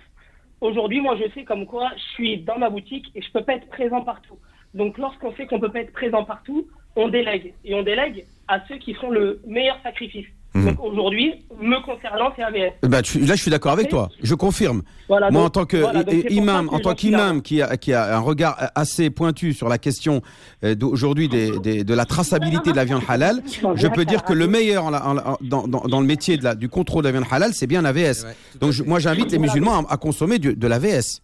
[0.62, 3.54] Aujourd'hui, moi, je sais comme quoi je suis dans ma boutique et je peux pas
[3.54, 4.38] être présent partout.
[4.74, 7.52] Donc, lorsqu'on sait qu'on peut pas être présent partout, on délègue.
[7.64, 10.28] Et on délègue à ceux qui font le meilleur sacrifice.
[10.54, 12.72] Donc aujourd'hui, me concernant, c'est AVS.
[12.82, 14.10] Bah, tu- là, je suis d'accord avec toi.
[14.22, 14.82] Je confirme.
[15.08, 18.16] Voilà, Moi, donc- en tant que voilà, imam, en tant qu'imam qui a, qui a
[18.16, 20.20] un regard assez pointu sur la question
[20.62, 23.42] euh, d'aujourd'hui des, des- de la traçabilité de la viande halal,
[23.76, 26.06] je peux dire que le meilleur en la- en la- en- dans, dans- dans le
[26.06, 28.24] métier de la- du contrôle de la viande halal, c'est bien l'AVS.
[28.24, 31.22] Ouais, Donc, je- moi, j'invite les musulmans à, à consommer du- de l'AVS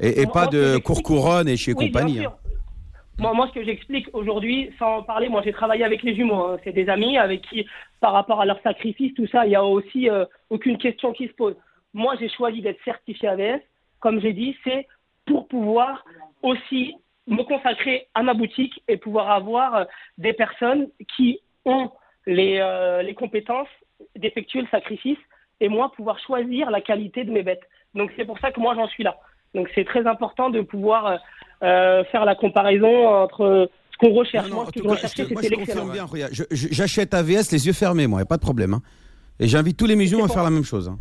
[0.00, 2.14] et, et pas de j'explique- courcouronne et chez Oui, compagnie.
[2.14, 2.24] bien hein.
[2.24, 2.45] sûr.
[3.18, 6.44] Moi, moi, ce que j'explique aujourd'hui, sans en parler, moi j'ai travaillé avec les jumeaux.
[6.48, 6.58] hein.
[6.64, 7.66] C'est des amis avec qui,
[8.00, 11.26] par rapport à leur sacrifice, tout ça, il n'y a aussi euh, aucune question qui
[11.28, 11.56] se pose.
[11.94, 13.62] Moi, j'ai choisi d'être certifié AVS.
[14.00, 14.86] Comme j'ai dit, c'est
[15.24, 16.04] pour pouvoir
[16.42, 16.94] aussi
[17.26, 19.84] me consacrer à ma boutique et pouvoir avoir euh,
[20.18, 21.90] des personnes qui ont
[22.26, 23.68] les, euh, les compétences
[24.14, 25.18] d'effectuer le sacrifice
[25.60, 27.66] et moi pouvoir choisir la qualité de mes bêtes.
[27.94, 29.16] Donc c'est pour ça que moi j'en suis là.
[29.54, 31.18] Donc c'est très important de pouvoir
[31.62, 34.48] euh, faire la comparaison entre ce qu'on recherche.
[34.50, 35.96] Non, non, moi, ce que je recherchais, moi, c'était l'excellence.
[36.50, 38.74] J'achète AVS les yeux fermés, moi, il n'y a pas de problème.
[38.74, 38.82] hein.
[39.40, 40.88] Et j'invite tous les musulmans à faire la même chose.
[40.88, 40.98] hein.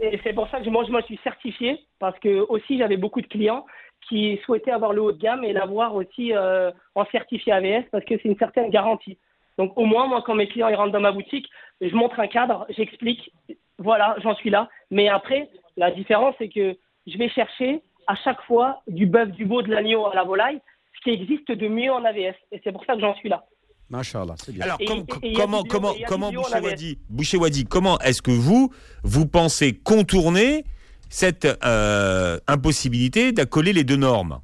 [0.00, 3.20] Et c'est pour ça que moi, je me suis certifié, parce que aussi j'avais beaucoup
[3.20, 3.64] de clients
[4.08, 8.04] qui souhaitaient avoir le haut de gamme et l'avoir aussi euh, en certifié AVS, parce
[8.04, 9.16] que c'est une certaine garantie.
[9.56, 11.48] Donc au moins, moi, quand mes clients ils rentrent dans ma boutique,
[11.80, 13.32] je montre un cadre, j'explique,
[13.78, 14.68] voilà, j'en suis là.
[14.90, 19.44] Mais après, la différence, c'est que je vais chercher à chaque fois du bœuf, du
[19.44, 20.60] veau, de l'agneau à la volaille,
[20.96, 22.34] ce qui existe de mieux en AVS.
[22.52, 23.44] Et c'est pour ça que j'en suis là.
[23.90, 24.64] Machallah, c'est bien.
[24.64, 26.60] Alors, Et- com- et- et il y a comment, bio, comment, comment Boucher.
[26.60, 28.70] Wadi, Boucher Wadi, comment est-ce que vous,
[29.02, 30.64] vous pensez contourner
[31.10, 34.40] cette euh, impossibilité d'accoler les deux normes?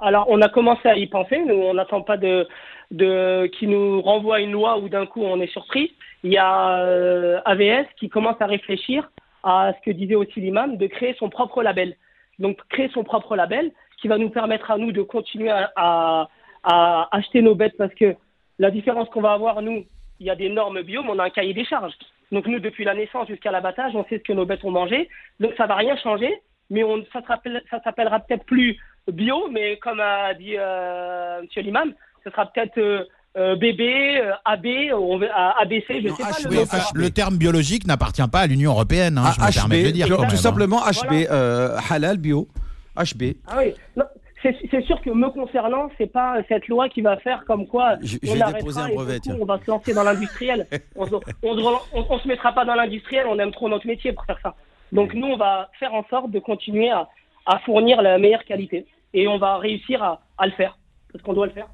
[0.00, 1.38] Alors, on a commencé à y penser.
[1.44, 2.46] Nous, on n'attend pas de,
[2.90, 5.92] de qui nous renvoie une loi où d'un coup on est surpris.
[6.24, 9.10] Il y a euh, AVS qui commence à réfléchir
[9.44, 11.96] à ce que disait aussi l'imam, de créer son propre label.
[12.38, 16.28] Donc, créer son propre label qui va nous permettre à nous de continuer à, à,
[16.62, 18.14] à acheter nos bêtes parce que
[18.58, 19.84] la différence qu'on va avoir, nous,
[20.20, 21.94] il y a des normes bio, mais on a un cahier des charges.
[22.32, 25.08] Donc, nous, depuis la naissance jusqu'à l'abattage, on sait ce que nos bêtes ont mangé.
[25.40, 29.78] Donc, ça va rien changer, mais on, ça s'appelle- ça s'appellera peut-être plus bio, mais
[29.78, 33.04] comme a dit euh, Monsieur l'imam, ce sera peut-être euh,
[33.36, 36.30] euh, bébé, euh, AB, on va- à- ABC, je Non, sais pas.
[36.30, 36.62] HB, le nom.
[36.62, 36.96] Enfin, HB.
[36.98, 39.92] le terme biologique n'appartient pas à l'Union européenne, hein, je me Ah, permets de le
[39.92, 40.06] dire.
[40.06, 40.38] tout, quand même, tout hein.
[40.38, 41.32] simplement HB, Voilà.
[41.32, 42.48] euh, halal, bio,
[42.96, 43.36] HB.
[43.46, 44.04] Ah oui, Non,
[44.42, 48.16] c'est sûr que me concernant, c'est pas cette loi qui va faire comme quoi Je-
[48.28, 50.66] on arrêtera un et brevet, coup, on va se lancer dans l'industriel.
[50.96, 53.68] on, se- on, se re- on- on se mettra pas dans l'industriel, on aime trop
[53.68, 54.54] notre métier pour faire ça.
[54.90, 57.08] Donc nous, on va faire en sorte de continuer à,
[57.46, 60.78] à fournir la meilleure qualité et on va réussir à, à le faire
[61.12, 61.66] parce qu'on doit le faire.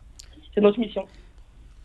[0.55, 1.05] C'est notre mission.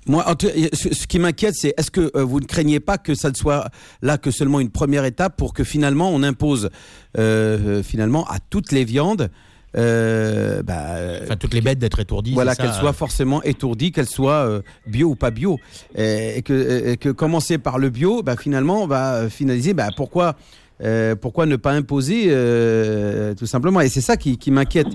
[0.07, 0.25] Moi,
[0.73, 3.69] ce, qui m'inquiète, c'est est-ce que euh, vous ne craignez pas que ça ne soit
[4.01, 6.69] là que seulement une première étape pour que finalement on impose
[7.17, 9.29] euh, finalement à toutes les viandes,
[9.77, 12.33] euh, bah, Enfin, toutes les bêtes d'être étourdies.
[12.33, 15.59] voilà, qu'elles soient forcément étourdies, qu'elles soient euh, bio ou pas bio,
[15.95, 19.73] et, et que, et que commencer par le bio, bah, finalement, on va finaliser.
[19.73, 20.35] Bah, pourquoi
[20.81, 23.81] euh, pourquoi ne pas imposer euh, tout simplement?
[23.81, 24.87] Et c'est ça qui, qui m'inquiète,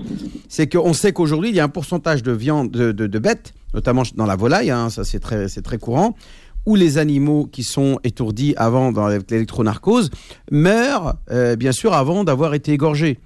[0.49, 4.01] c'est qu'on sait qu'aujourd'hui il y a un pourcentage de viande de, de, bêtes, notamment
[4.15, 6.15] dans la volaille, hein, ça c'est très très courant,
[6.65, 10.09] où les animaux qui sont étourdis avant dans l'électronarcose
[10.51, 13.19] meurent euh, bien sûr avant d'avoir été égorgés.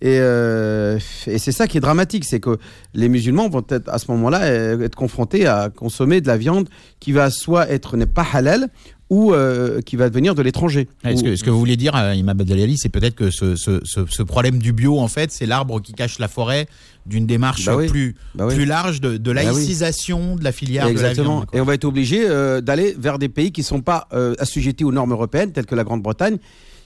[0.00, 2.58] Et, et c'est ça qui est dramatique, c'est que
[2.92, 7.12] les musulmans vont être à ce moment-là être confrontés à consommer de la viande qui
[7.12, 8.68] va soit être n'est pas halal
[9.12, 10.88] ou euh, qui va venir de l'étranger.
[11.04, 13.56] Est-ce Ou- que, ce que vous voulez dire, euh, Imam Abdelali, c'est peut-être que ce,
[13.56, 16.66] ce, ce, ce problème du bio, en fait, c'est l'arbre qui cache la forêt
[17.04, 17.88] d'une démarche Bah oui.
[17.88, 18.54] plus, Bah oui.
[18.54, 19.46] plus large de, de Bah oui.
[19.52, 21.44] laïcisation de la filière Exactement.
[21.52, 24.34] et on va être obligé euh, d'aller vers des pays qui ne sont pas euh,
[24.38, 26.38] assujettis aux normes européennes, telles que la Grande-Bretagne,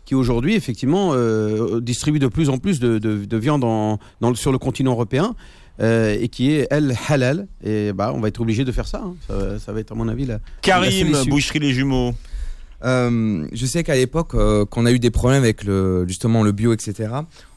[0.05, 4.31] qui aujourd'hui, effectivement, euh, distribue de plus en plus de, de- de viande en- dans
[4.31, 5.35] le- sur le continent européen.
[5.81, 9.03] Euh, et qui est elle halal et bah on va être obligé de faire ça,
[9.05, 9.15] hein.
[9.29, 11.17] ça ça va être à mon avis la, Karim.
[11.29, 12.15] Boucherie les Jumeaux.
[12.85, 16.53] Euh, je sais qu'à l'époque, euh, qu'on a eu des problèmes avec le, justement le
[16.53, 17.11] bio, etc.,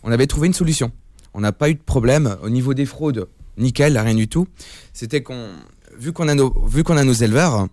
[0.03, 0.91] on avait trouvé une solution.
[1.34, 3.27] On n'a pas eu de problème au niveau des fraudes.
[3.58, 4.47] Nickel, rien du tout.
[4.93, 5.49] C'était qu'on,
[5.97, 7.67] vu qu'on a nos, vu qu'on a nos éleveurs,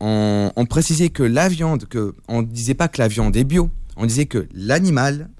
[0.00, 3.70] on, on précisait que la viande, que on disait pas que la viande est bio,
[3.96, 5.30] on disait que l'animal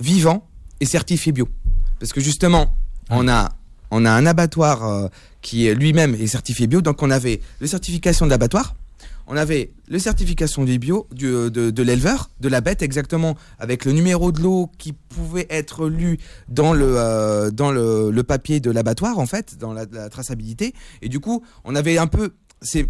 [0.00, 0.46] vivant
[0.80, 1.48] est certifié bio.
[1.98, 2.76] Parce que justement,
[3.08, 3.50] on a,
[3.90, 5.08] on a un abattoir euh,
[5.42, 8.74] qui lui-même est certifié bio, donc on avait le certification de l'abattoir,
[9.26, 13.84] on avait le certification du bio, euh, de, de l'éleveur, de la bête exactement, avec
[13.84, 16.18] le numéro de l'eau qui pouvait être lu
[16.48, 20.74] dans le, euh, dans le papier de l'abattoir, en fait, dans la, la traçabilité.
[21.00, 22.34] Et du coup, on avait un peu.
[22.60, 22.88] C'est.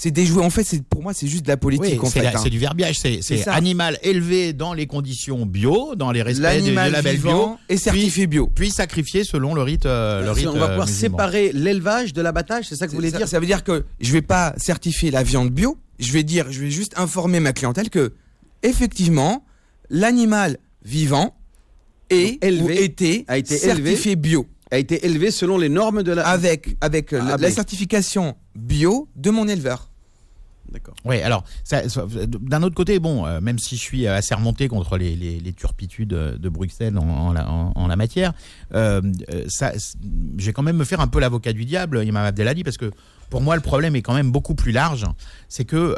[0.00, 0.44] C'est déjoué.
[0.44, 2.00] En fait, c'est pour moi, c'est juste de la politique.
[2.00, 2.30] Oui, c'est hein.
[2.40, 6.92] c'est du verbiage, c'est animal élevé dans les conditions bio, dans les respects du L'animal
[6.92, 8.46] label bio, est certifié bio.
[8.54, 9.86] puis sacrifié selon le rite.
[9.86, 11.00] euh, le rite on va euh, pouvoir musulman.
[11.16, 13.84] séparer l'élevage de l'abattage, c'est ça que vous voulez ça, dire ça veut dire que
[13.98, 17.52] je vais pas certifier la viande bio, je vais dire, je vais juste informer ma
[17.52, 18.12] clientèle que,
[18.62, 19.44] effectivement,
[19.90, 21.34] l'animal vivant
[22.10, 26.24] est Donc, élevé, a été certifié bio A été élevé selon les normes de la.
[26.28, 29.87] avec avec euh, la, Ah, la mais- certification bio de mon éleveur.
[31.22, 31.44] Alors,
[32.24, 36.48] d'un autre côté, bon, euh, même si je suis assez remonté contre les, turpitudes de
[36.48, 37.32] Bruxelles en,
[37.86, 38.32] la, matière,
[38.74, 39.00] euh,
[39.32, 39.44] euh,
[40.36, 42.90] vais quand même me faire un peu l'avocat du diable, Imam Abdelali, parce que
[43.30, 45.04] pour moi, le problème est quand même beaucoup plus large.
[45.48, 45.96] C'est que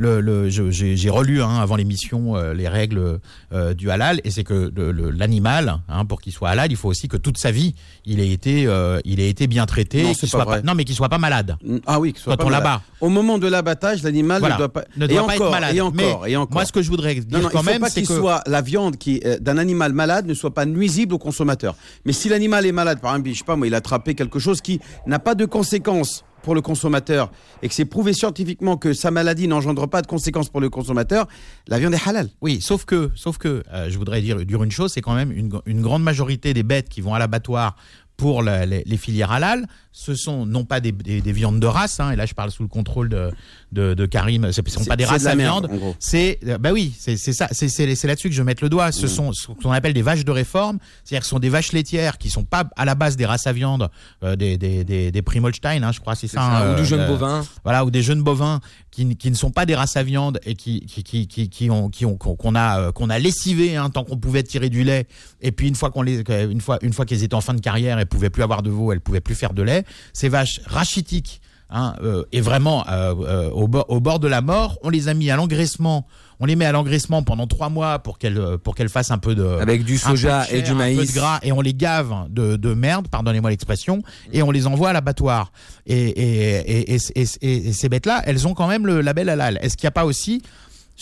[0.00, 3.20] le, le- je- j'ai relu hein, avant l'émission euh, les règles
[3.52, 4.72] euh, du halal, et c'est que
[5.16, 7.74] l'animal, hein, pour qu'il soit halal, il faut aussi que toute sa vie,
[8.06, 11.08] il ait été, euh, il ait été bien traité, Non, et pas mais qu'il soit
[11.08, 11.56] pas malade.
[11.86, 12.64] Ah oui, soit Quand pas on malade.
[12.64, 12.82] l'abat.
[13.00, 15.52] Au moment de l'abattage, l'animal Voilà, ne doit pas, ne et doit pas encore, être
[15.52, 15.74] malade.
[15.76, 16.54] Et encore, Mais et encore.
[16.54, 18.08] Moi, ce que je voudrais dire Non, non, quand il faut même, pas c'est qu'il
[18.08, 21.74] que soit la viande qui d'un animal malade ne soit pas nuisible au consommateur.
[22.04, 24.38] Mais si l'animal est malade, par exemple, je sais pas moi, il a attrapé quelque
[24.38, 27.30] chose qui n'a pas de conséquences pour le consommateur
[27.62, 31.26] et que c'est prouvé scientifiquement que sa maladie n'engendre pas de conséquences pour le consommateur,
[31.68, 32.28] la viande est halal.
[32.40, 35.32] Oui, sauf que, sauf que, euh, je voudrais dire, dire une chose, c'est quand même
[35.32, 37.76] une, une grande majorité des bêtes qui vont à l'abattoir
[38.20, 41.66] pour la- les, les filières halal, ce sont non pas des, des- des viandes de
[41.66, 43.30] race, hein, et là je parle sous le contrôle de,
[43.72, 46.38] de, de Karim, ce ne sont pas des de races la à merde, viande, c'est,
[46.46, 48.88] euh, bah oui, c'est ça, c'est là-dessus que je vais mettre le doigt.
[48.90, 48.92] Mmh.
[48.92, 51.72] Ce sont ce qu'on appelle des vaches de réforme, c'est-à-dire que ce sont des vaches
[51.72, 53.88] laitières qui sont pas à la base des races à viande,
[54.22, 56.82] euh, des des des, des Primolstein, hein, je crois, c'est ça, Ça, hein, ou du
[56.82, 57.44] euh, jeune euh, bovin.
[57.64, 58.60] voilà, ou des jeunes bovins
[59.06, 62.16] qui, ne sont pas des races à viande et qui, qui, qui, ont, qui ont,
[62.16, 65.06] qu'on a, euh, qu'on a lessivé hein, tant qu'on pouvait tirer du lait.
[65.40, 67.60] Et puis une fois qu'on les, une fois, une fois qu'elles étaient en fin de
[67.60, 69.84] carrière, elles pouvaient plus avoir de veau, elles pouvaient plus faire de lait.
[70.12, 71.40] Ces vaches rachitiques.
[71.72, 75.30] Hein, euh, et vraiment euh, au, au bord de la mort, on les a mis
[75.30, 76.04] à l'engraissement.
[76.40, 79.18] On les met à l'engraissement pendant trois mois pour qu'elles euh, pour qu'elles fassent un
[79.18, 81.12] peu de Avec du soja chair, et du un peu maïs.
[81.12, 84.88] de gras et on les gave de, de merde, pardonnez-moi l'expression, et on les envoie
[84.88, 85.52] à l'abattoir.
[85.86, 86.98] Et, et, et,
[87.42, 89.58] et, ces bêtes-là, elles ont quand même le label halal.
[89.62, 90.42] Est-ce qu'il n'y a pas aussi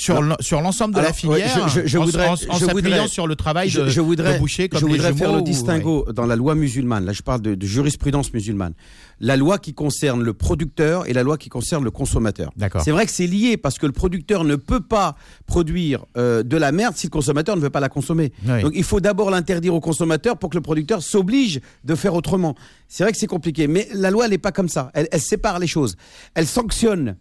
[0.00, 2.32] sur l'en- sur l'ensemble de Alors, la filière, ouais, je- je- je en- voudrais- en,
[2.34, 4.92] en je s'appuyant sur le travail Je, de, je voudrais, de boucher comme je les
[4.92, 7.04] voudrais faire le ou- distinguo dans la loi musulmane.
[7.04, 8.74] Là, je parle de, de jurisprudence musulmane.
[9.20, 12.52] La loi qui concerne le producteur et la loi qui concerne le consommateur.
[12.56, 12.82] D'accord.
[12.82, 16.56] C'est vrai que c'est lié parce que le producteur ne peut pas produire euh, de
[16.56, 18.32] la merde si le consommateur ne veut pas la consommer.
[18.46, 18.62] Oui.
[18.62, 22.54] Donc il faut d'abord l'interdire au consommateur pour que le producteur s'oblige de faire autrement.
[22.87, 24.90] C'est vrai que c'est compliqué, mais la loi elle n'est pas comme ça.
[24.94, 25.96] Elle, elle sépare les choses.
[26.34, 27.16] Elle sanctionne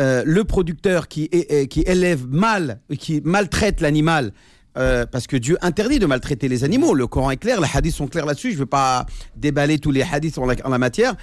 [0.00, 4.32] euh, le producteur est- qui élève mal, qui maltraite l'animal.
[4.78, 6.92] euh, parce que Dieu interdit de maltraiter les animaux.
[6.92, 8.50] Le Coran est clair, les hadiths sont clairs là-dessus.
[8.50, 11.14] Je ne veux pas déballer tous les hadiths en la, matière.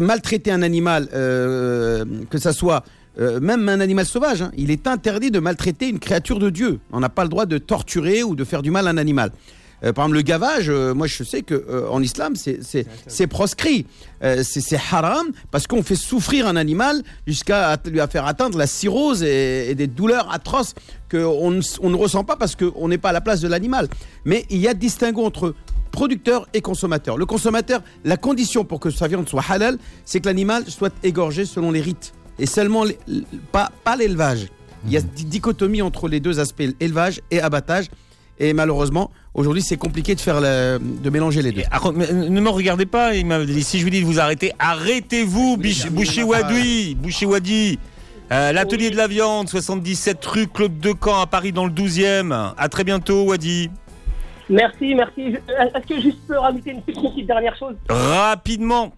[0.00, 2.84] Maltraiter un animal, euh, que ça soit
[3.20, 6.80] euh, même un animal sauvage, hein, il est interdit de maltraiter une créature de Dieu.
[6.90, 9.30] On n'a pas le droit de torturer ou de faire du mal à un animal.
[9.86, 13.86] Euh, par exemple, le gavage, euh, moi je sais que euh, en islam, c'est- proscrit.
[14.42, 19.70] C'est haram parce qu'on fait souffrir un animal jusqu'à lui faire atteindre la cirrhose et,
[19.70, 20.74] et des douleurs atroces
[21.10, 23.88] qu'on on ne ressent pas parce qu'on n'est pas à la place de l'animal.
[24.24, 25.54] Mais il y a distinguo entre
[25.92, 27.16] producteur et consommateur.
[27.16, 31.44] Le consommateur, la condition pour que sa viande soit halal, c'est que l'animal soit égorgé
[31.44, 32.98] selon les rites et seulement les-
[33.52, 34.48] pas, pas l'élevage.
[34.86, 37.86] Il y a di- dichotomie entre les deux aspects, élevage et abattage.
[38.38, 41.62] Et malheureusement, aujourd'hui, c'est compliqué de faire le- de mélanger les deux.
[41.70, 44.20] Ah, mais, ne me regardez pas, il m'a dit, si je vous dis de vous
[44.20, 46.22] arrêter, arrêtez-vous, Bich- Boucher
[47.26, 47.78] Wadi.
[48.32, 52.52] Euh, L'atelier de la viande, 77 rue Claude Decamp à Paris dans le 12e.
[52.58, 53.70] À très bientôt, Wadi.
[54.50, 55.32] Merci, merci.
[55.32, 57.74] Je- Est-ce que juste peux rajouter une petite, petite dernière chose?
[57.88, 58.92] Rapidement.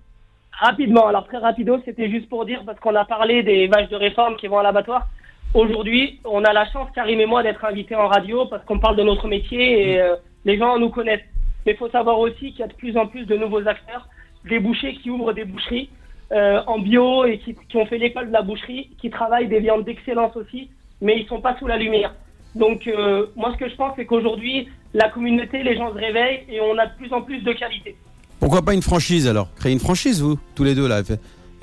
[0.60, 3.96] Rapidement, alors très rapido, c'était juste pour dire, parce qu'on a parlé des vaches de
[3.96, 5.06] réforme qui vont à l'abattoir.
[5.54, 8.96] Aujourd'hui, on a la chance, Karim et moi, d'être invités en radio parce qu'on parle
[8.96, 11.24] de notre métier et euh, les gens nous connaissent.
[11.64, 14.08] Mais il faut savoir aussi qu'il y a de plus en plus de nouveaux acteurs,
[14.44, 15.88] des bouchers qui ouvrent des boucheries
[16.32, 19.60] euh, en bio et qui, qui ont fait l'école de la boucherie, qui travaillent des
[19.60, 20.68] viandes d'excellence aussi,
[21.00, 22.14] mais ils sont pas sous la lumière.
[22.54, 26.44] Donc euh, moi, ce que je pense, c'est qu'aujourd'hui, la communauté, les gens se réveillent
[26.50, 27.96] et on a de plus en plus de qualité.
[28.38, 29.48] Pourquoi pas une franchise alors?
[29.54, 31.02] Créer une franchise, vous, tous les deux, là,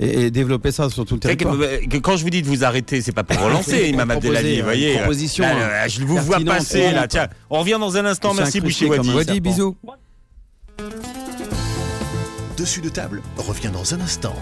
[0.00, 1.54] et, et développer ça sur tout le territoire.
[1.60, 4.54] euh, que quand je vous dis de vous arrêter, c'est pas pour relancer, Imam Abdelali,
[4.54, 4.94] euh, vous voyez.
[4.98, 7.06] proposition, Là, hein, là, je vous vois passer, là.
[7.08, 8.34] Tiens, on revient dans un instant.
[8.34, 9.14] Merci, comme Wadi.
[9.14, 9.76] Wadi, bisous.
[12.56, 14.34] Dessus de table revient dans un instant.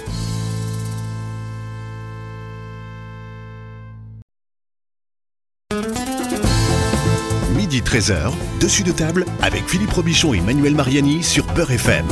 [7.56, 12.06] Midi 13h, dessus de table avec Philippe Robichon et Manuel Mariani sur Beurre FM.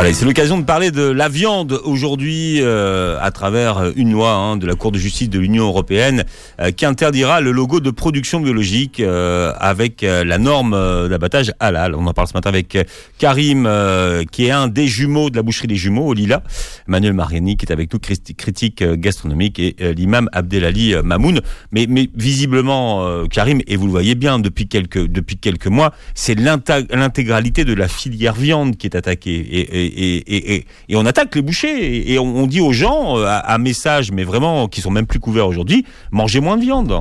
[0.00, 4.56] Voilà, c'est l'occasion de parler de la viande aujourd'hui euh, à travers une loi hein,
[4.56, 6.24] de la Cour de justice de l'Union européenne
[6.58, 11.52] euh, qui interdira le logo de production biologique euh, avec euh, la norme euh, d'abattage
[11.60, 11.94] halal.
[11.94, 12.84] On en parle ce matin avec euh,
[13.18, 13.68] Karim,
[14.32, 16.42] qui est un des jumeaux de la boucherie des jumeaux au Lila,
[16.88, 21.42] Emmanuel Mariani qui est avec nous, critique gastronomique et l'imam Abdelali Mamoun.
[21.72, 26.34] Mais, mais visiblement, Karim, et vous le voyez bien depuis quelques, depuis quelques mois, c'est
[26.34, 29.36] l'intégralité de la filière viande qui est attaquée.
[29.36, 31.68] Et, et, et, et, et- et on attaque les bouchers.
[31.96, 34.90] Et, et on, on dit aux gens, euh, à, à message, mais vraiment, qui sont
[34.90, 37.00] même plus couverts aujourd'hui, mangez moins de viande.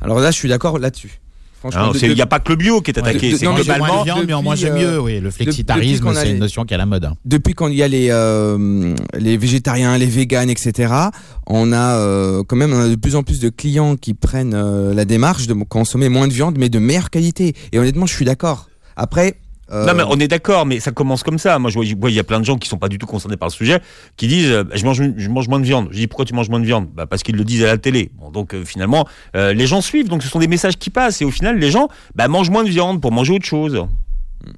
[0.00, 1.20] Alors là, je suis d'accord là-dessus.
[1.74, 3.36] Hein, Il de- n'y a pas que le bio qui est attaqué.
[3.36, 5.00] c'est globalement, moins de viande, mais en depuis, manger euh, mieux.
[5.00, 7.04] Oui, le flexitarisme, c'est les- une notion qui est à la mode.
[7.04, 7.14] hein.
[7.24, 10.92] depuis quand il y a les, euh, les végétariens, les véganes, etc.,
[11.48, 14.54] on a euh, quand même on a de plus en plus de clients qui prennent
[14.54, 17.54] euh, la démarche de consommer moins de viande, mais de meilleure qualité.
[17.72, 18.68] Et honnêtement, je suis d'accord.
[18.96, 19.34] Après.
[19.70, 21.58] Euh, Non mais on est d'accord, mais ça commence comme ça.
[21.58, 23.36] Moi je vois, il y a plein de gens qui sont pas du tout concernés
[23.36, 23.80] par le sujet,
[24.16, 25.88] qui disent euh, je mange je mange moins de viande.
[25.90, 26.88] Je dis pourquoi tu manges moins de viande?
[26.94, 28.10] Bah, parce qu'ils le disent à la télé.
[28.18, 31.20] Bon, donc euh, finalement euh, les gens suivent, donc ce sont des messages qui passent
[31.22, 33.84] et au final les gens bah, mangent moins de viande pour manger autre chose.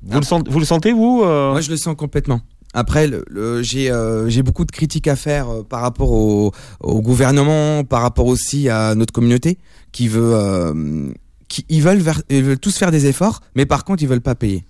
[0.03, 1.53] Vous, le, sentez, vous le sentez vous euh?
[1.53, 2.41] Moi, je le sens complètement.
[2.75, 6.53] Après, le, le- j'ai euh, j'ai beaucoup de critiques à faire euh, par rapport au,
[6.81, 9.59] au gouvernement, par rapport aussi à notre communauté
[9.91, 11.09] qui veut, euh,
[11.49, 14.21] qui ils veulent, ver- ils veulent tous faire des efforts, mais par contre, ils veulent
[14.21, 14.65] pas payer.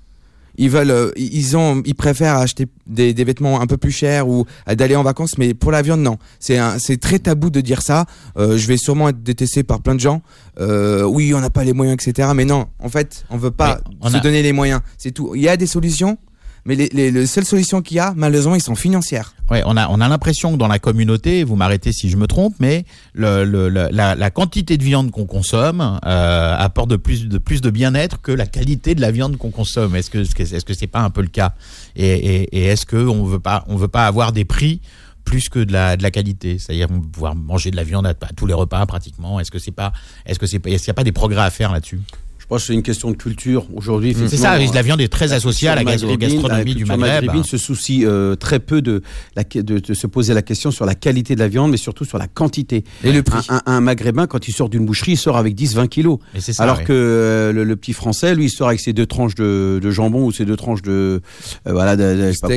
[0.57, 4.29] Ils veulent, euh, ils ont, ils préfèrent acheter des, des vêtements un peu plus chers
[4.29, 6.19] ou euh, d'aller en vacances, mais pour la viande, non.
[6.39, 8.05] C'est c'est très tabou de dire ça.
[8.37, 10.23] Euh, je vais sûrement être détesté par plein de gens.
[10.61, 12.29] Euh, oui, on n'a pas les moyens, etc.
[12.35, 14.81] Mais non, en fait, on veut pas on se a- donner les moyens.
[14.99, 15.35] C'est tout.
[15.35, 16.19] Il y a des solutions,
[16.65, 19.35] mais les, les, les seules solutions qu'il y a, malheureusement, ils sont financières.
[19.51, 22.27] Ouais, on a, on a l'impression que dans la communauté, vous m'arrêtez si je me
[22.27, 27.71] trompe, mais la, quantité de viande qu'on consomme euh, apporte de plus de, plus de
[27.71, 29.97] bien-être que la qualité de la viande qu'on consomme.
[29.97, 31.55] Est-ce que est-ce que c'est pas un peu le cas?
[31.97, 34.81] Et, est-ce que on veut pas on veut pas avoir des prix
[35.25, 38.47] plus que de la, de la qualité, c'est-à-dire pouvoir manger de la viande à, tous
[38.47, 39.39] les repas pratiquement.
[39.39, 39.93] Est-ce que c'est pas,
[40.27, 42.01] est-ce que c'est est-ce qu'il n'y a pas des progrès à faire là-dessus?
[42.51, 43.65] Je pense que c'est une question de culture.
[43.77, 47.45] Aujourd'hui, C'est ça, la viande est très associée à la, gastronomie la du Maghreb.
[47.45, 49.03] se soucie euh, très peu de,
[49.37, 52.05] la, de, de se poser la question sur la qualité de la viande, mais surtout
[52.05, 52.83] sur la quantité.
[53.05, 53.47] Et le prix.
[53.51, 56.19] Un, un- un maghrébin, quand il sort d'une boucherie, il sort avec 10-20 kilos.
[56.35, 56.85] Et c'est ça, Alors ouais.
[56.85, 59.91] que euh, le, le petit français, lui, il sort avec ses deux tranches de, de
[59.93, 61.21] jambon ou ses deux tranches de,
[61.69, 62.57] euh, voilà, de, c'est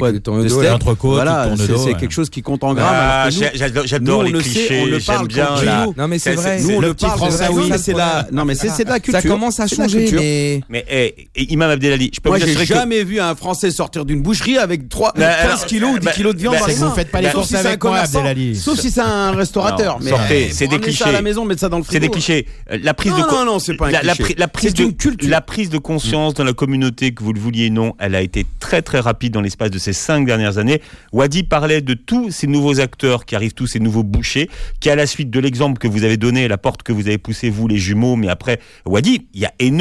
[2.00, 2.88] quelque chose qui compte en grammes.
[2.92, 5.50] Ah, j'adore les clichés, j'aime bien.
[5.96, 6.64] Non, mais c'est vrai.
[6.64, 7.70] Nous, on le parle, français, oui.
[7.70, 9.22] ça, c'est la, non, mais c'est de la culture.
[9.22, 12.46] Ça commence à la changer, mais Mais eh, et Imam Abdelali, je peux Moi, vous
[12.46, 15.66] j'ai assurer que jamais vu un Français sortir d'une boucherie avec 3, Bah, 15 alors,
[15.66, 17.22] kilos ou 10 bah, kilos de viande bah, dans c'est les que vous faites pas
[17.22, 18.56] les courses si c'est avec moi, Abdelali.
[18.56, 20.00] Sauf si c'est un restaurateur.
[20.00, 21.10] Non, mais sortez, euh, c'est des ramener ça clichés.
[21.10, 22.06] à la maison, mettre ça dans le C'est frigo.
[22.06, 22.48] des clichés.
[22.72, 24.36] Euh, La prise Non, de non, non, c'est pas un la, cliché.
[24.38, 25.30] la prise C'est de une culture.
[25.30, 28.22] la prise de conscience dans la communauté que vous le vouliez ou non, elle a
[28.22, 30.82] été très très rapide dans l'espace de ces cinq dernières années.
[31.12, 34.96] Wadi parlait de tous ces nouveaux acteurs qui arrivent, tous ces nouveaux bouchers, qui à
[34.96, 37.68] la suite de l'exemple que vous avez donné, la porte que vous avez poussée vous
[37.68, 39.73] les jumeaux, mais après Wadi, il y a énormément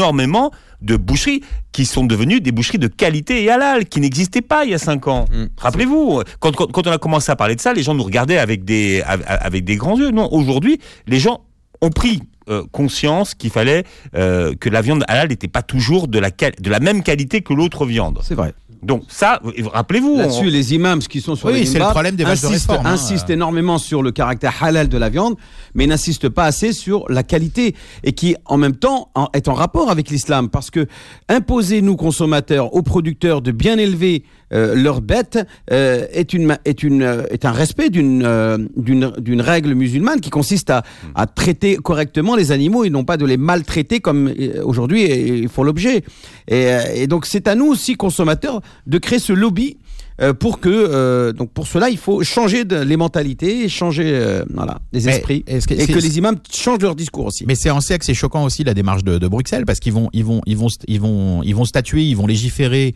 [0.81, 4.71] de boucheries qui sont devenues des boucheries de qualité et halal, qui n'existaient pas il
[4.71, 5.27] y a cinq ans.
[5.33, 5.45] Mm.
[5.57, 8.39] Rappelez-vous, quand, quand, quand on a commencé à parler de ça, les gens nous regardaient
[8.39, 10.11] avec des, avec, avec des grands yeux.
[10.11, 11.41] Non, aujourd'hui, les gens
[11.81, 13.85] ont pris euh, conscience qu'il fallait
[14.17, 17.53] euh, que la viande halal n'était pas toujours de la, de la même qualité que
[17.53, 18.19] l'autre viande.
[18.23, 18.53] C'est vrai.
[18.83, 19.41] Donc ça,
[19.73, 20.17] rappelez-vous.
[20.19, 22.71] Là-dessus, on- les imams qui sont sur Oui, les c'est le problème des de insistent,
[22.73, 22.93] réforme, hein.
[22.95, 25.37] insistent énormément sur le caractère halal de la viande,
[25.75, 29.55] mais n'insistent pas assez sur la qualité et qui, en même temps, en- est en
[29.55, 30.49] rapport avec l'islam.
[30.49, 30.87] Parce que
[31.29, 35.39] imposer, nous, consommateurs, aux producteurs de bien élever euh, leurs bêtes
[35.71, 40.83] euh, est, une, est, une, euh, est un respect d'une règle musulmane qui consiste à,
[41.15, 44.33] à traiter correctement les animaux et non pas de les maltraiter comme
[44.65, 46.05] aujourd'hui ils font l'objet.
[46.49, 49.79] Et, et donc c'est à nous aussi consommateurs de créer ce lobby
[50.21, 54.45] euh, pour que euh, donc pour cela il faut changer de, les mentalités, changer euh,
[54.53, 57.45] voilà les esprits que et que les imams changent leur discours aussi.
[57.47, 59.93] Mais c'est en ça que c'est choquant aussi la démarche de, de Bruxelles parce qu'ils
[59.93, 62.95] vont ils vont ils vont ils vont ils vont statuer, ils vont légiférer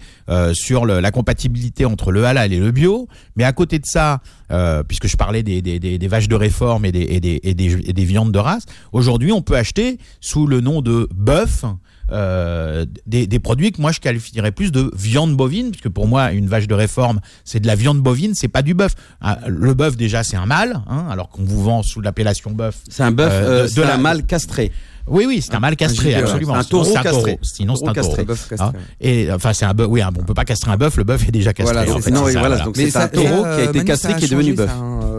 [0.53, 3.09] sur le- la compatibilité entre le halal et le bio.
[3.37, 4.21] Mais à côté de ça,
[4.89, 7.55] puisque je parlais des, des, des, des vaches de réforme et des et des, et
[7.55, 11.65] des, et des viandes de race, aujourd'hui on peut acheter sous le nom de bœuf.
[12.13, 16.33] Euh, des, des produits que moi je qualifierais plus de viande bovine puisque pour moi
[16.33, 19.75] une vache de réforme c'est de la viande bovine c'est pas du bœuf Ah, le
[19.75, 23.11] bœuf déjà c'est un mâle hein, alors qu'on vous vend sous l'appellation bœuf C'est un
[23.13, 24.71] bœuf, Euh, euh, de- un la- mâle castré.
[25.09, 26.55] oui, oui, c'est un mâle castré, absolument.
[26.55, 27.39] un taureau castré.
[27.43, 28.07] Sinon, c'est Taureau un taureau.
[28.17, 28.23] castré.
[28.23, 28.69] Un bœuf castré.
[28.69, 29.87] Hein et enfin, c'est un bœuf.
[29.91, 30.97] Oui, hein, on peut pas castrer un bœuf.
[30.97, 31.75] Le bœuf est déjà castré.
[31.77, 32.11] Voilà, en fait.
[32.11, 32.65] Non, c'est oui, ça, voilà, voilà.
[32.65, 34.71] donc c'est un taureau euh, qui a été Manu, castré qui est devenu bœuf.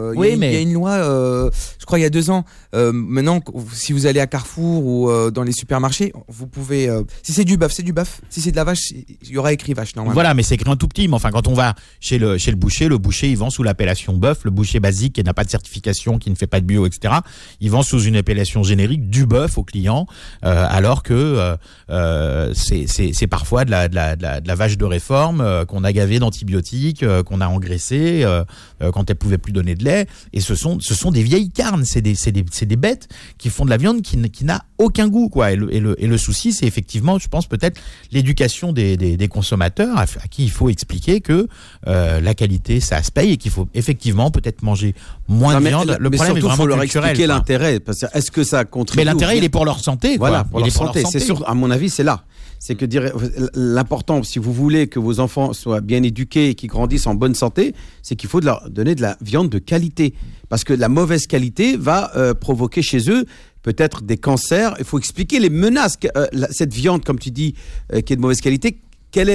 [0.08, 2.02] Euh, il Oui, y a- il mais- y a une loi, euh, je crois il
[2.02, 2.44] y a deux ans.
[2.74, 3.40] euh, maintenant,
[3.72, 6.88] si vous allez à Carrefour ou dans les supermarchés, vous pouvez.
[7.22, 8.20] si c'est du bœuf, c'est du bœuf.
[8.28, 10.14] Si c'est de la vache, il y aura écrit vache normalement.
[10.14, 11.08] Voilà, mais c'est écrit un tout petit.
[11.08, 13.62] Mais enfin, quand on va chez le, chez le boucher, le boucher, il vend sous
[13.62, 14.40] l'appellation bœuf.
[14.44, 17.14] Le boucher basique qui n'a pas de certification, qui ne fait pas de bio, etc.
[17.60, 20.06] Il vend sous une appellation générique du bœuf au client,
[20.44, 21.56] euh, alors que
[21.90, 25.64] euh, c'est parfois de la, de, la, de, la, de la vache de réforme euh,
[25.64, 28.44] qu'on a gavé d'antibiotiques, qu'on a engraissé euh,
[28.92, 29.97] quand elle pouvait plus donner de lait.
[30.32, 33.64] Et ce sont, ce sont des vieilles carnes, c'est des, des, des bêtes qui font
[33.64, 35.28] de la viande qui, n'a aucun goût.
[35.28, 35.52] Quoi.
[35.52, 37.80] Et, le, et, le, et le souci, c'est effectivement, je pense peut-être,
[38.12, 41.48] l'éducation des, des, des consommateurs à, à qui il faut expliquer que
[41.86, 44.94] euh, la qualité, ça se paye et qu'il faut effectivement peut-être manger
[45.28, 45.96] moins Non, de mais, viande.
[46.00, 47.10] Le mais problème est surtout, vraiment faut leur culturel.
[47.10, 47.80] expliquer l'intérêt.
[48.14, 50.16] Est-ce que ça contribue Mais l'intérêt, il est pour leur santé.
[50.18, 50.28] quoi.
[50.28, 51.02] Voilà, pour Il leur est santé.
[51.10, 52.22] C'est sûr, à mon avis, c'est là.
[52.58, 53.12] C'est que dire
[53.54, 57.34] l'important, si vous voulez que vos enfants soient bien éduqués et qu'ils grandissent en bonne
[57.34, 60.14] santé, c'est qu'il faut leur donner de la viande de qualité.
[60.48, 63.26] Parce que la mauvaise qualité va euh, provoquer chez eux
[63.62, 64.74] peut-être des cancers.
[64.78, 67.54] Il faut expliquer les menaces euh, cette viande, comme tu dis,
[67.92, 68.78] euh, qui est de mauvaise qualité.
[69.10, 69.28] Quelle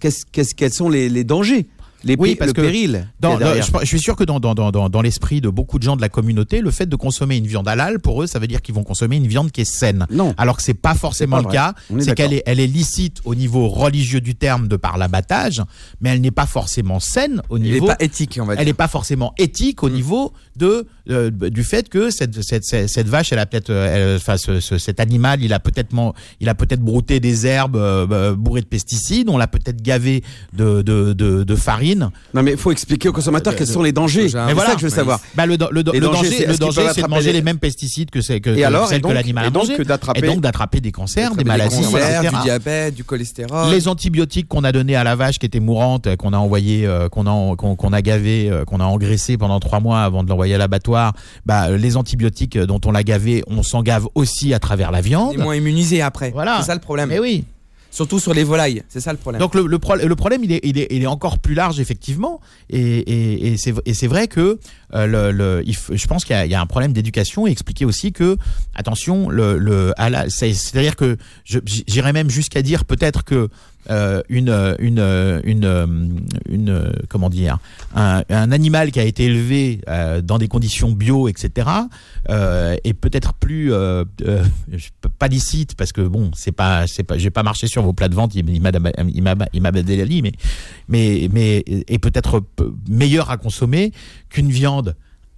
[0.00, 1.66] qu'est-ce, quels sont les dangers,
[2.04, 4.54] les Oui, parce le que péril Dans- dans- je, je suis sûr que dans, dans,
[4.54, 7.36] dans, dans, dans l'esprit de beaucoup de gens de la communauté, le fait de consommer
[7.36, 9.64] une viande halal, pour eux, ça veut dire qu'ils vont consommer une viande qui est
[9.64, 10.06] saine.
[10.10, 10.34] Non.
[10.38, 11.74] Alors que c'est pas forcément le cas.
[12.00, 15.62] C'est qu'elle est, elle est licite au niveau religieux du terme de par l'abattage,
[16.00, 17.86] mais elle n'est pas forcément saine au Il est niveau.
[17.86, 18.60] pas éthique, on va dire.
[18.60, 22.88] Elle n'est pas forcément éthique au niveau de euh, du fait que cette, cette, cette,
[22.88, 25.92] cette vache, elle a peut-être, euh, elle- enfin, ce- ce- cet animal, il a peut-être,
[25.92, 29.82] man- il a peut-être brouté des herbes euh, euh, bourrées de pesticides, on l'a peut-être
[29.82, 30.22] gavé
[30.52, 31.89] de, de, de, de farine.
[31.96, 34.28] Non, mais il faut expliquer aux consommateurs quels sont les dangers.
[34.28, 35.20] C'est Mais ça que je veux savoir.
[35.34, 38.86] Bah, le, danger, c'est- de manger les- mêmes pesticides que, c'est- que, Et que alors,
[38.86, 39.74] et celles que l'animal et a donc mangé.
[40.14, 42.36] Et donc d'attraper des cancers, des Des maladies, cancers, etc.
[42.36, 43.70] du diabète, du cholestérol.
[43.70, 46.86] Les antibiotiques qu'on a donnés à la vache qui était mourante, euh, qu'on a envoyé,
[46.86, 50.22] euh, qu'on a, qu'on, qu'on a gavé, euh, qu'on a engraissé pendant trois mois avant
[50.22, 51.14] de l'envoyer à l'abattoir,
[51.46, 54.90] bah, euh, les antibiotiques euh, dont on l'a gavé, on s'en gave aussi à travers
[54.90, 55.34] la viande.
[55.34, 56.30] Est moins immunisé après.
[56.30, 56.58] Voilà.
[56.60, 57.08] C'est ça le problème.
[57.08, 57.44] Mais oui.
[57.90, 58.82] Surtout sur les volailles.
[58.88, 59.40] C'est ça le problème.
[59.40, 61.80] Donc le, le, pro- le problème, il est, il, est, il est encore plus large,
[61.80, 62.40] effectivement.
[62.70, 64.58] Et, et, et c'est vrai que
[64.92, 68.36] f- je pense qu'il y, a- un problème d'éducation et expliquer aussi que,
[68.74, 69.28] attention,
[70.28, 73.48] c'est-à-dire que j'irais même jusqu'à dire peut-être que
[73.88, 75.40] euh, une, une,
[76.46, 77.58] une, comment dire,
[77.94, 81.66] un, animal qui a été élevé euh, dans des conditions bio, etc.,
[82.28, 84.44] euh, est peut-être plus euh, euh,
[85.18, 88.08] pas licite parce que bon, c'est pas, c'est pas, j'ai pas marché sur vos plats
[88.08, 88.70] de vente, il m'a,
[90.22, 90.32] mais,
[90.88, 92.42] mais, mais est peut-être
[92.88, 93.92] meilleur à consommer
[94.28, 94.79] qu'une viande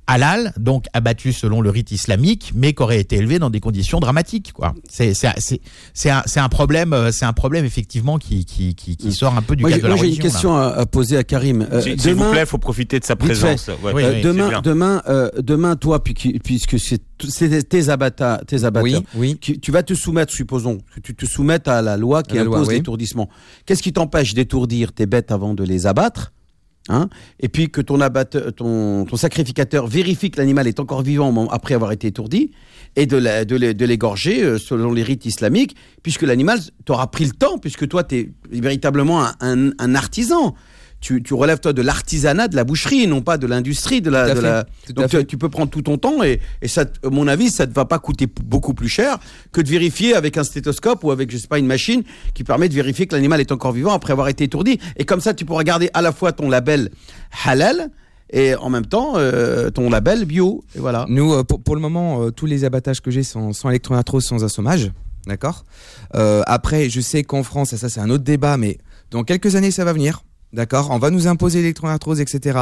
[0.07, 4.01] halal, donc abattue selon le rite islamique, mais qui aurait été élevée dans des conditions
[4.01, 4.53] dramatiques.
[4.53, 4.75] Quoi.
[4.89, 5.61] C'est, c'est, c'est,
[5.95, 9.37] c'est un, c'est un problème, euh, c'est un problème effectivement qui, qui, qui, qui sort
[9.37, 11.17] un peu du Moi, j'ai cadre de la moi, j'ai une question à, à poser
[11.17, 11.67] à Karim.
[11.73, 13.69] Euh, S'il vous demain- plaît, il faut profiter de sa présence.
[13.69, 13.93] Ouais.
[13.95, 18.41] Oui, Euh, oui, c'est demain, demain, euh, demain, toi, puis- puisque c'est c'est tes abatteurs,
[18.47, 19.39] tes abatteurs, oui, oui.
[19.41, 22.43] qui- tu vas te soumettre, supposons, que tu te soumettes à la loi qui la
[22.43, 22.75] loi, impose oui.
[22.79, 23.29] l'étourdissement.
[23.65, 26.33] Qu'est-ce qui t'empêche d'étourdir tes bêtes avant de les abattre?
[26.89, 27.09] Hein
[27.41, 27.99] Et puis que ton,
[28.57, 32.51] ton, sacrificateur vérifie que l'animal est encore vivant après avoir été étourdi
[32.97, 37.89] et de, l'égorger euh, selon les rites islamiques, puisque l'animal t'aura pris le temps, puisque
[37.89, 40.55] toi, tu es véritablement un artisan.
[41.03, 44.33] Tu, tu relèves toi de l'artisanat, de la boucherie, non pas de l'industrie, de la,
[44.35, 47.27] de la, donc tu, tu peux prendre tout ton temps et, et ça, à mon
[47.27, 49.19] avis, ça ne va pas coûter beaucoup plus cher
[49.51, 52.69] que de vérifier avec un stéthoscope ou avec, je sais pas, une machine qui permet
[52.69, 54.79] de vérifier que l'animal est encore vivant après avoir été étourdi.
[54.97, 56.91] Et comme ça, tu pourras garder à la fois ton label
[57.45, 57.91] halal
[58.31, 60.63] et en même temps euh, ton label bio.
[60.77, 61.05] Et voilà.
[61.09, 64.25] Nous, euh, pour, pour le moment, euh, tous les abattages que j'ai sont sans électroarthrose,
[64.25, 64.93] sans assommage.
[65.27, 65.65] D'accord?
[66.15, 68.79] Après, je sais qu'en France, et ça c'est un autre débat, mais
[69.11, 70.23] dans quelques années, ça va venir.
[70.53, 72.59] D'accord On va nous imposer l'électroarthrose, etc.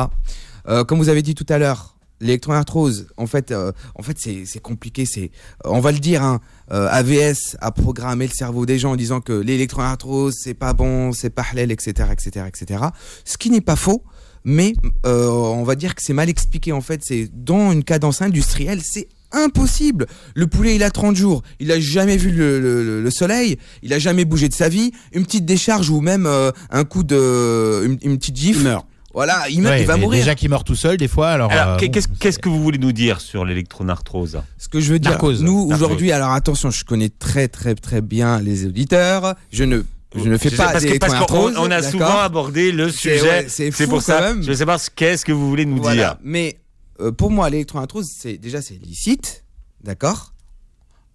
[0.68, 4.62] Euh, comme vous avez dit tout à l'heure, l'électroarthrose, en fait, euh, en fait c'est
[4.62, 5.06] compliqué.
[5.06, 5.32] C'est,
[5.64, 9.20] on va le dire, hein, euh, AVS a programmé le cerveau des gens en disant
[9.20, 12.84] que l'électroarthrose, c'est pas bon, c'est pas halal, etc., etc., etc.
[13.24, 14.04] Ce qui n'est pas faux,
[14.44, 14.74] mais
[15.04, 17.02] on va dire que c'est mal expliqué en fait.
[17.04, 20.06] C'est dans une cadence industrielle, c'est impossible.
[20.34, 23.58] Le poulet, il a 30 jours, il a jamais vu le, le- le- le soleil,
[23.82, 24.92] il a jamais bougé de sa vie.
[25.12, 28.60] Une petite décharge ou même euh, un coup de, une, une petite gifle.
[28.60, 28.86] Il meurt.
[29.12, 30.20] Voilà, il, meurt, Ouais, il va mourir.
[30.20, 31.30] Déjà qu'il meurt tout seul, des fois.
[31.30, 34.40] Alors, Alors, euh, bon, qu'est-ce que vous voulez nous dire sur l'électronarthrose?
[34.56, 35.42] Ce que je veux dire, Narcose.
[35.42, 35.74] nous Narcose.
[35.82, 39.34] aujourd'hui, alors attention, je connais très très très bien les auditeurs.
[39.52, 39.82] Je ne,
[40.14, 42.88] je ne fais Je sais, pas parce que- parce qu'on on a souvent abordé le
[42.90, 43.22] C'est- sujet.
[43.28, 44.20] ouais, c'est pour quand ça.
[44.20, 44.42] même.
[44.42, 45.96] Je veux savoir ce qu'est-ce que vous voulez nous Voilà.
[46.02, 46.16] dire.
[46.22, 46.58] Mais
[47.00, 49.44] euh, pour moi, l'électroarthrose, c'est déjà c'est licite,
[49.82, 50.32] d'accord?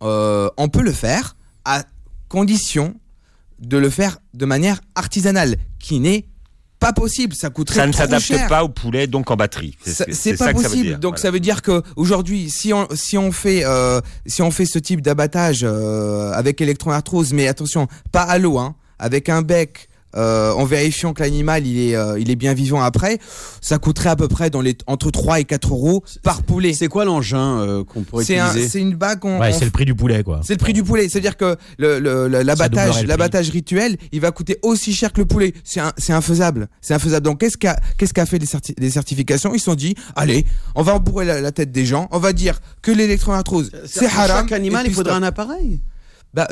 [0.02, 1.84] Euh, on peut le faire à
[2.30, 2.96] condition
[3.60, 6.26] de le faire de manière artisanale, qui n'est
[6.80, 9.78] pas possible, ça coûterait Ça ne s'adapte pas au poulet, donc en batterie.
[9.86, 10.84] C'est ça pas que ça veut possible.
[10.88, 11.00] dire.
[11.00, 11.22] Donc Voilà.
[11.22, 14.78] ça veut dire que aujourd'hui, si on si on fait euh, si on fait ce
[14.78, 19.90] type d'abattage euh, avec électroarthrose, mais attention, pas à l'eau, hein, avec un bec.
[20.16, 23.20] Euh, en vérifiant que l'animal il est euh, il est bien vivant après,
[23.62, 26.74] ça coûterait à peu près dans les entre 3 et 4 euros par poulet.
[26.74, 29.24] C'est quoi l'engin euh, qu'on pourrait C'est un- utiliser c'est une bague.
[29.26, 30.42] on- Ouais, on c'est le prix du poulet, quoi.
[30.44, 31.10] c'est le prix du poulet.
[31.10, 35.26] C'est-à-dire que le- le- le- doublerait l'abattage, rituel, il va coûter aussi cher que le
[35.28, 35.54] poulet.
[35.64, 36.68] C'est un- c'est infaisable.
[36.82, 37.26] C'est infaisable.
[37.26, 39.54] Donc, qu'est-ce qu'a qu'est-ce qu'a fait les, certi- les certifications?
[39.54, 40.46] Ils se sont dit, allez,
[40.76, 42.08] on va embourrer la, la tête des gens.
[42.12, 44.38] On va dire que l'électroarthrose, c'est Pour haram.
[44.44, 45.08] Chaque animal, il stop.
[45.10, 45.80] un appareil.
[46.36, 46.48] Bah,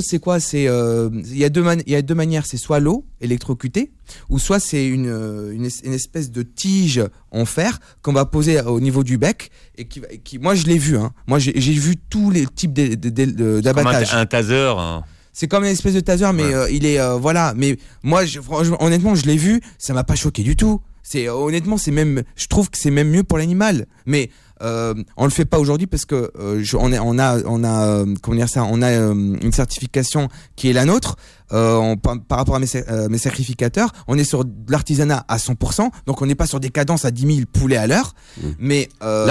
[0.00, 0.40] c'est quoi?
[0.40, 2.44] C'est euh, il y a deux man- il y a deux manières.
[2.46, 3.92] C'est soit l'eau électrocutée,
[4.28, 7.00] ou soit c'est une, euh, une es- une espèce de tige
[7.30, 10.96] en fer qu'on va poser au niveau du bec et qui, moi je l'ai vu.
[10.98, 11.12] Hein.
[11.28, 14.12] Moi j'ai vu tous les types Comme un, d'abattage.
[14.14, 14.74] un taser.
[14.76, 15.04] hein.
[15.32, 16.54] C'est comme une espèce de taser, mais Ouais.
[16.54, 17.54] euh, il est euh, voilà.
[17.56, 20.80] Mais moi, je, franchement, honnêtement, je l'ai vu, ça m'a pas choqué du tout.
[21.04, 23.86] C'est honnêtement, c'est même, je trouve que c'est même mieux pour l'animal.
[24.06, 24.28] Mais
[24.62, 27.64] euh, on le fait pas aujourd'hui parce que euh, je- on, est, on a, on
[27.64, 31.16] a, euh, comment dire ça, on a euh, une certification qui est la nôtre.
[31.52, 35.24] Euh, on- par, par rapport à mes, euh, mes sacrificateurs, on est sur de l'artisanat
[35.28, 38.14] à 100%, donc on n'est pas sur des cadences à 10 000 poulets à l'heure.
[38.58, 39.26] Mais euh,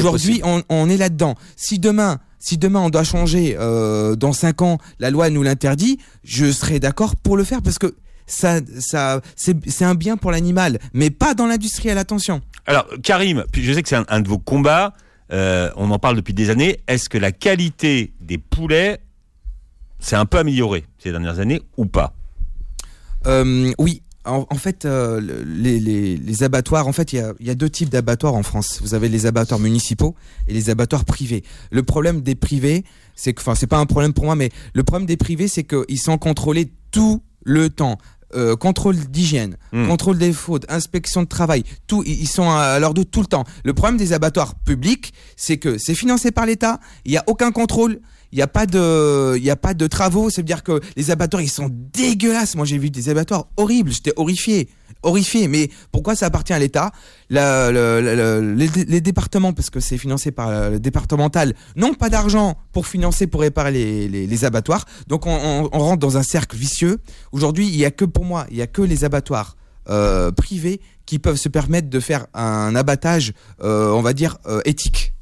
[0.00, 1.36] aujourd'hui, on, on est là-dedans.
[1.56, 5.98] Si demain, si demain on doit changer, euh, dans 5 ans, la loi nous l'interdit,
[6.24, 7.94] je serais d'accord pour le faire parce que
[8.30, 11.98] ça, ça, c'est un bien pour l'animal, mais pas dans l'industriel.
[11.98, 12.40] Attention.
[12.66, 14.94] Alors, Karim, je sais que c'est un, un de vos combats.
[15.32, 16.80] euh, on en parle depuis des années.
[16.88, 19.00] Est-ce que la qualité des poulets
[19.98, 22.14] s'est un peu améliorée ces dernières années ou pas?
[23.26, 24.02] Euh, oui.
[24.26, 27.46] En, en fait, euh, le- les, les, les abattoirs, en fait, il y a, il
[27.46, 28.80] y a deux types d'abattoirs en France.
[28.82, 30.14] Vous avez les abattoirs municipaux
[30.46, 31.42] et les abattoirs privés.
[31.70, 32.84] Le problème des privés,
[33.16, 35.64] c'est que, enfin, c'est pas un problème pour moi, mais le problème des privés, c'est
[35.64, 37.96] qu'ils sont contrôlés tout le temps.
[38.36, 39.88] Euh, contrôle d'hygiène, Hmm.
[39.88, 43.42] contrôle des fautes, inspection de travail, tout, ils sont à leur dos tout le temps.
[43.64, 47.50] Le problème des abattoirs publics, c'est que c'est financé par l'État, il n'y a aucun
[47.50, 47.98] contrôle,
[48.30, 50.30] il n'y a pas de, il y a pas de travaux.
[50.30, 52.54] Ça veut dire que les abattoirs, ils sont dégueulasses.
[52.54, 53.90] Moi, j'ai vu des abattoirs horribles.
[53.90, 54.68] J'étais horrifié,
[55.02, 55.48] horrifié.
[55.48, 56.92] Mais pourquoi ça appartient à l'État?
[57.30, 63.26] Les, départements, parce que c'est financé par euh, le départemental, n'ont pas d'argent pour financer,
[63.26, 64.86] pour réparer les, abattoirs.
[65.06, 66.98] Donc, on, rentre dans un cercle vicieux.
[67.32, 69.56] Aujourd'hui, il y a que pour moi, il y a que les abattoirs
[69.88, 73.32] euh, privés qui peuvent se permettre de faire un abattage,
[73.62, 75.12] euh, on va dire, éthique.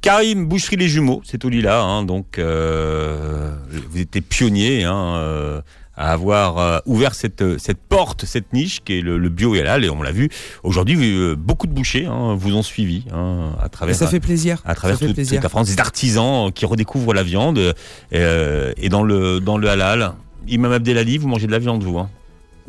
[0.00, 5.62] Karim, Boucherie les Jumeaux, c'est au Lila, hein, donc vous étiez pionnier hein,
[5.98, 9.60] à avoir euh, ouvert cette, cette porte, cette niche qui est le, le bio et
[9.60, 10.28] halal, et on l'a vu.
[10.62, 13.94] Aujourd'hui, euh, beaucoup de bouchers hein, vous ont suivi hein, à Et travers.
[13.96, 14.62] ça fait plaisir.
[14.64, 15.38] à travers ça fait toute, plaisir.
[15.38, 17.74] toute la France, des artisans qui redécouvrent la viande
[18.14, 20.12] euh, et dans le dans le halal.
[20.46, 22.08] Imam Abdelali, vous mangez de la viande, vous hein?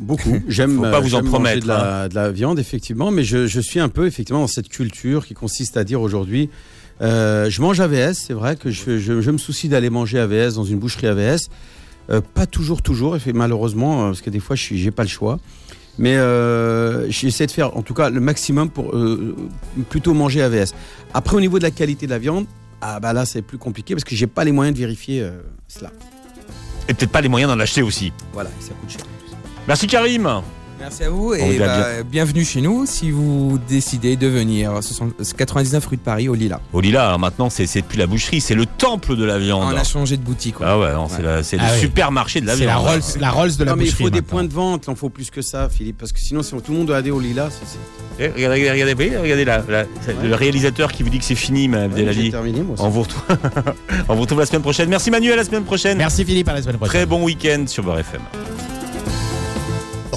[0.00, 0.38] Beaucoup.
[0.48, 0.76] J'aime.
[0.76, 3.60] Faut pas euh, vous en promettre, De la, de la viande, effectivement, mais je, je
[3.60, 6.50] suis un peu effectivement dans cette culture qui consiste à dire aujourd'hui.
[7.00, 10.54] euh, je mange AVS, c'est vrai que je, je, je me soucie d'aller manger AVS
[10.54, 11.48] dans une boucherie AVS.
[12.10, 15.02] Euh, pas toujours, toujours, et fait, malheureusement, euh, parce que des fois, je j'ai pas
[15.02, 15.38] le choix.
[15.98, 19.36] Mais euh, j'essaie de faire, en tout cas, le maximum pour euh,
[19.90, 20.74] plutôt manger AVS.
[21.14, 22.46] Après, au niveau de la qualité de la viande,
[22.80, 25.28] ah bah là, c'est plus compliqué parce que j'ai pas les moyens de vérifier
[25.68, 25.90] cela.
[26.88, 28.12] Et peut-être pas les moyens d'en acheter aussi.
[28.32, 29.02] Voilà, ça coûte cher.
[29.68, 30.42] Merci Karim.
[30.80, 34.72] Merci à vous et bah, bienvenue chez nous si vous décidez de venir.
[34.80, 36.60] 60 99 rue de Paris au Lila.
[36.72, 39.72] Au Lila, hein, maintenant, c'est plus la boucherie, c'est le temple de la viande.
[39.74, 40.58] On a changé de boutique.
[40.60, 40.66] ouais.
[40.68, 41.22] Ah ouais, c'est Ouais.
[41.22, 41.80] la- c'est Ah le oui.
[41.80, 42.84] supermarché de la C'est viande.
[42.84, 44.04] la Rolls, la Rolls de la Non, mais il boucherie.
[44.04, 44.30] faut des maintenant.
[44.30, 46.72] points de vente, il en faut plus que ça, Philippe, parce que sinon, si tout
[46.72, 47.50] le monde doit aller au Lila.
[48.18, 51.34] Eh, regardez, regardez, regardez, regardez là, là, c'est le réalisateur qui vous dit que c'est
[51.34, 52.76] fini, ma Ouais, terminé, moi.
[52.78, 53.22] On vous retrouve,
[54.08, 54.88] on vous retrouve la semaine prochaine.
[54.88, 55.98] Merci Manuel, à la semaine prochaine.
[55.98, 56.90] Merci Philippe, à la semaine prochaine.
[56.94, 58.22] Très bon week-end sur Beurre FM.